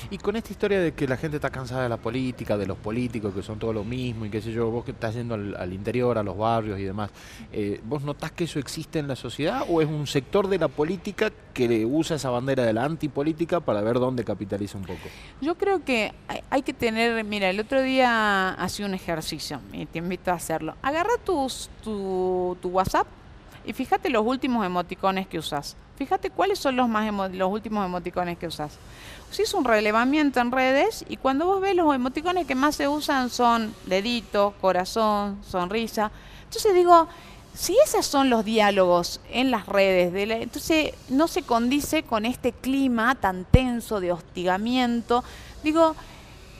Y 0.09 0.17
con 0.17 0.35
esta 0.35 0.51
historia 0.51 0.79
de 0.79 0.93
que 0.93 1.07
la 1.07 1.17
gente 1.17 1.37
está 1.37 1.49
cansada 1.49 1.83
de 1.83 1.89
la 1.89 1.97
política, 1.97 2.57
de 2.57 2.67
los 2.67 2.77
políticos 2.77 3.33
que 3.33 3.41
son 3.41 3.59
todo 3.59 3.73
lo 3.73 3.83
mismo 3.83 4.25
y 4.25 4.29
qué 4.29 4.41
sé 4.41 4.51
yo, 4.51 4.69
vos 4.69 4.85
que 4.85 4.91
estás 4.91 5.15
yendo 5.15 5.33
al, 5.33 5.73
interior, 5.73 6.17
a 6.17 6.23
los 6.23 6.37
barrios 6.37 6.79
y 6.79 6.83
demás, 6.83 7.09
eh, 7.51 7.81
¿vos 7.83 8.03
notás 8.03 8.31
que 8.31 8.45
eso 8.45 8.59
existe 8.59 8.99
en 8.99 9.07
la 9.07 9.15
sociedad 9.15 9.65
o 9.67 9.81
es 9.81 9.87
un 9.87 10.07
sector 10.07 10.47
de 10.47 10.59
la 10.59 10.67
política 10.67 11.31
que 11.53 11.85
usa 11.85 12.15
esa 12.15 12.29
bandera 12.29 12.63
de 12.63 12.73
la 12.73 12.85
antipolítica 12.85 13.59
para 13.59 13.81
ver 13.81 13.99
dónde 13.99 14.23
capitaliza 14.23 14.77
un 14.77 14.85
poco? 14.85 15.09
Yo 15.41 15.55
creo 15.55 15.83
que 15.83 16.13
hay, 16.27 16.41
hay 16.49 16.61
que 16.61 16.73
tener, 16.73 17.23
mira, 17.23 17.49
el 17.49 17.59
otro 17.59 17.81
día 17.81 18.51
hacía 18.51 18.85
un 18.85 18.93
ejercicio 18.93 19.16
y 19.73 19.85
te 19.85 19.99
invito 19.99 20.31
a 20.31 20.35
hacerlo. 20.35 20.75
Agarra 20.81 21.13
tu, 21.23 22.57
WhatsApp 22.63 23.07
y 23.65 23.73
fíjate 23.73 24.09
los 24.09 24.25
últimos 24.25 24.65
emoticones 24.65 25.27
que 25.27 25.39
usas. 25.39 25.75
Fíjate 25.97 26.29
cuáles 26.29 26.59
son 26.59 26.75
los, 26.75 26.87
más 26.87 27.11
los 27.33 27.51
últimos 27.51 27.85
emoticones 27.85 28.37
que 28.37 28.47
usas. 28.47 28.77
Si 29.31 29.41
es 29.41 29.53
un 29.53 29.65
relevamiento 29.65 30.39
en 30.39 30.51
redes 30.51 31.03
y 31.09 31.17
cuando 31.17 31.45
vos 31.45 31.59
ves 31.59 31.75
los 31.75 31.93
emoticones 31.93 32.45
que 32.45 32.55
más 32.55 32.75
se 32.75 32.87
usan 32.87 33.29
son 33.29 33.73
dedito, 33.85 34.53
corazón, 34.61 35.39
sonrisa. 35.43 36.11
Entonces 36.43 36.75
digo, 36.75 37.07
si 37.57 37.75
esos 37.83 38.05
son 38.05 38.29
los 38.29 38.45
diálogos 38.45 39.19
en 39.31 39.49
las 39.49 39.65
redes, 39.65 40.13
de 40.13 40.43
entonces 40.43 40.93
no 41.09 41.27
se 41.27 41.41
condice 41.41 42.03
con 42.03 42.25
este 42.25 42.51
clima 42.51 43.15
tan 43.15 43.45
tenso 43.45 43.99
de 43.99 44.11
hostigamiento. 44.11 45.23
Digo, 45.63 45.95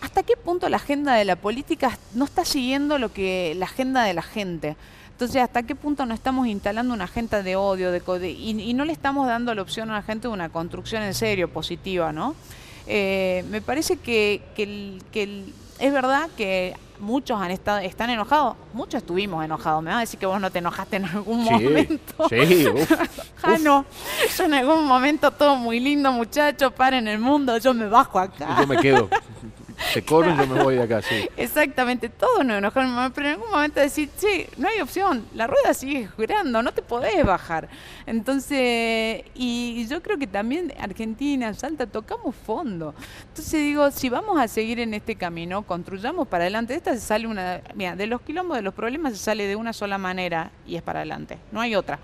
¿hasta 0.01 0.23
qué 0.23 0.35
punto 0.37 0.69
la 0.69 0.77
agenda 0.77 1.15
de 1.15 1.25
la 1.25 1.35
política 1.35 1.97
no 2.13 2.25
está 2.25 2.45
siguiendo 2.45 2.97
lo 2.97 3.11
que 3.11 3.53
la 3.57 3.65
agenda 3.65 4.03
de 4.03 4.13
la 4.13 4.21
gente? 4.21 4.75
Entonces, 5.17 5.41
¿hasta 5.41 5.63
qué 5.63 5.73
punto 5.73 6.05
no 6.05 6.13
estamos 6.13 6.45
instalando 6.45 6.93
una 6.93 7.05
agenda 7.05 7.41
de 7.41 7.55
odio 7.55 7.91
de, 7.91 8.29
y, 8.29 8.73
no 8.75 8.85
le 8.85 8.93
estamos 8.93 9.25
dando 9.25 9.55
la 9.55 9.63
opción 9.63 9.89
a 9.89 9.95
la 9.95 10.03
gente 10.03 10.27
de 10.27 10.33
una 10.35 10.49
construcción 10.49 11.01
en 11.01 11.15
serio, 11.15 11.49
positiva, 11.49 12.11
¿no? 12.11 12.35
Eh, 12.85 13.43
me 13.49 13.59
parece 13.59 13.97
que, 13.97 14.43
es 15.79 15.91
verdad 15.91 16.29
que 16.37 16.75
muchos 16.99 17.41
han 17.41 17.49
estado, 17.49 17.79
están 17.79 18.11
enojados, 18.11 18.57
muchos 18.73 19.01
estuvimos 19.01 19.43
enojados. 19.43 19.81
Me 19.81 19.89
vas 19.89 19.97
a 19.97 20.01
decir 20.01 20.19
que 20.19 20.27
vos 20.27 20.39
no 20.39 20.51
te 20.51 20.59
enojaste 20.59 20.97
en 20.97 21.05
algún 21.05 21.43
momento. 21.43 22.29
Sí, 22.29 22.67
ah, 23.41 23.57
no. 23.59 23.85
Yo 24.37 24.43
en 24.45 24.53
algún 24.53 24.85
momento 24.85 25.31
todo 25.31 25.55
muy 25.55 25.79
lindo, 25.79 26.11
muchachos, 26.11 26.71
paren 26.73 27.07
el 27.07 27.17
mundo, 27.17 27.57
yo 27.57 27.73
me 27.73 27.87
bajo 27.87 28.19
acá. 28.19 28.57
Yo 28.59 28.67
me 28.67 28.77
quedo. 28.77 29.09
Se 29.93 30.03
corre 30.03 30.33
y 30.33 30.37
yo 30.37 30.47
me 30.47 30.63
voy 30.63 30.75
de 30.75 30.83
acá, 30.83 31.01
sí. 31.01 31.29
Exactamente, 31.37 32.09
todos 32.09 32.43
nos 32.43 32.57
enojamos, 32.57 33.11
pero 33.13 33.27
en 33.27 33.33
algún 33.35 33.51
momento 33.51 33.79
decir, 33.79 34.09
sí, 34.17 34.47
no 34.57 34.67
hay 34.67 34.81
opción, 34.81 35.25
la 35.33 35.47
rueda 35.47 35.73
sigue 35.73 36.09
girando, 36.17 36.61
no 36.61 36.71
te 36.71 36.81
podés 36.81 37.23
bajar. 37.25 37.69
Entonces, 38.05 39.23
y 39.35 39.85
yo 39.87 40.01
creo 40.01 40.17
que 40.17 40.27
también 40.27 40.73
Argentina, 40.79 41.53
Salta, 41.53 41.85
tocamos 41.87 42.35
fondo. 42.35 42.95
Entonces 43.29 43.61
digo, 43.61 43.91
si 43.91 44.09
vamos 44.09 44.39
a 44.39 44.47
seguir 44.47 44.79
en 44.79 44.93
este 44.93 45.15
camino, 45.15 45.61
construyamos 45.61 46.27
para 46.27 46.45
adelante. 46.45 46.75
esta 46.75 46.93
se 46.93 47.01
sale 47.01 47.27
una, 47.27 47.61
mira, 47.75 47.95
de 47.95 48.07
los 48.07 48.21
quilombos, 48.21 48.57
de 48.57 48.63
los 48.63 48.73
problemas 48.73 49.13
se 49.13 49.19
sale 49.19 49.47
de 49.47 49.55
una 49.55 49.73
sola 49.73 49.97
manera 49.97 50.51
y 50.65 50.75
es 50.75 50.81
para 50.81 50.99
adelante, 50.99 51.37
no 51.51 51.61
hay 51.61 51.75
otra. 51.75 51.99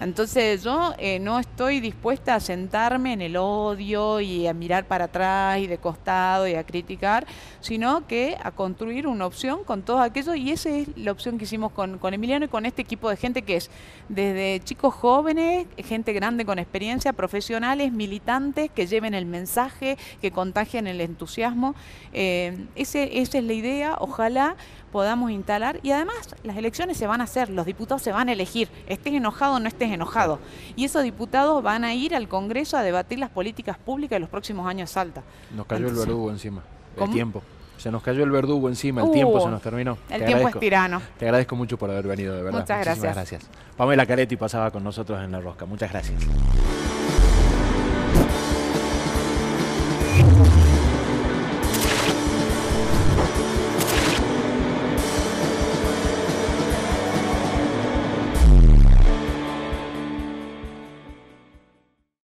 Entonces 0.00 0.62
yo 0.62 0.94
eh, 0.98 1.18
no 1.18 1.38
estoy 1.38 1.80
dispuesta 1.80 2.34
a 2.34 2.40
sentarme 2.40 3.12
en 3.12 3.22
el 3.22 3.36
odio 3.36 4.20
y 4.20 4.46
a 4.46 4.54
mirar 4.54 4.86
para 4.86 5.06
atrás 5.06 5.58
y 5.60 5.66
de 5.66 5.78
costado 5.78 6.46
y 6.48 6.54
a 6.54 6.64
criticar, 6.64 7.26
sino 7.60 8.06
que 8.06 8.36
a 8.42 8.50
construir 8.50 9.06
una 9.06 9.26
opción 9.26 9.64
con 9.64 9.82
todo 9.82 10.00
aquello 10.00 10.34
y 10.34 10.50
esa 10.50 10.70
es 10.70 10.88
la 10.96 11.12
opción 11.12 11.38
que 11.38 11.44
hicimos 11.44 11.72
con, 11.72 11.98
con 11.98 12.12
Emiliano 12.14 12.46
y 12.46 12.48
con 12.48 12.66
este 12.66 12.82
equipo 12.82 13.08
de 13.08 13.16
gente 13.16 13.42
que 13.42 13.56
es 13.56 13.70
desde 14.08 14.60
chicos 14.64 14.94
jóvenes, 14.94 15.66
gente 15.78 16.12
grande 16.12 16.44
con 16.44 16.58
experiencia, 16.58 17.12
profesionales, 17.12 17.92
militantes 17.92 18.70
que 18.70 18.86
lleven 18.86 19.14
el 19.14 19.26
mensaje, 19.26 19.96
que 20.20 20.30
contagien 20.30 20.86
el 20.86 21.00
entusiasmo. 21.00 21.74
Eh, 22.12 22.66
ese, 22.74 23.20
esa 23.20 23.38
es 23.38 23.44
la 23.44 23.52
idea, 23.52 23.96
ojalá 23.98 24.56
podamos 24.94 25.32
instalar 25.32 25.80
y 25.82 25.90
además 25.90 26.36
las 26.44 26.56
elecciones 26.56 26.96
se 26.96 27.08
van 27.08 27.20
a 27.20 27.24
hacer, 27.24 27.50
los 27.50 27.66
diputados 27.66 28.00
se 28.00 28.12
van 28.12 28.28
a 28.28 28.32
elegir, 28.32 28.68
estés 28.86 29.12
enojado 29.12 29.54
o 29.54 29.58
no 29.58 29.66
estés 29.66 29.90
enojado. 29.90 30.38
Y 30.76 30.84
esos 30.84 31.02
diputados 31.02 31.60
van 31.64 31.82
a 31.82 31.92
ir 31.94 32.14
al 32.14 32.28
Congreso 32.28 32.76
a 32.76 32.82
debatir 32.84 33.18
las 33.18 33.28
políticas 33.28 33.76
públicas 33.76 34.14
de 34.14 34.20
los 34.20 34.28
próximos 34.28 34.68
años 34.68 34.90
Salta. 34.90 35.24
Nos 35.56 35.66
cayó 35.66 35.88
el 35.88 35.94
verdugo 35.94 36.30
encima, 36.30 36.62
el 36.96 37.10
tiempo. 37.10 37.42
Se 37.76 37.90
nos 37.90 38.04
cayó 38.04 38.22
el 38.22 38.30
verdugo 38.30 38.68
encima, 38.68 39.02
el 39.02 39.10
tiempo 39.10 39.40
se 39.40 39.48
uh, 39.48 39.50
nos 39.50 39.62
terminó. 39.62 39.98
El 40.08 40.24
tiempo 40.26 40.46
es 40.46 40.60
tirano. 40.60 41.02
Te 41.18 41.24
agradezco 41.24 41.56
mucho 41.56 41.76
por 41.76 41.90
haber 41.90 42.06
venido, 42.06 42.36
de 42.36 42.44
verdad. 42.44 42.60
Muchas 42.60 42.84
gracias. 42.84 43.14
gracias. 43.14 43.50
Pamela 43.76 44.06
Caretti 44.06 44.36
pasaba 44.36 44.70
con 44.70 44.84
nosotros 44.84 45.20
en 45.24 45.32
La 45.32 45.40
Rosca. 45.40 45.66
Muchas 45.66 45.90
gracias. 45.90 46.22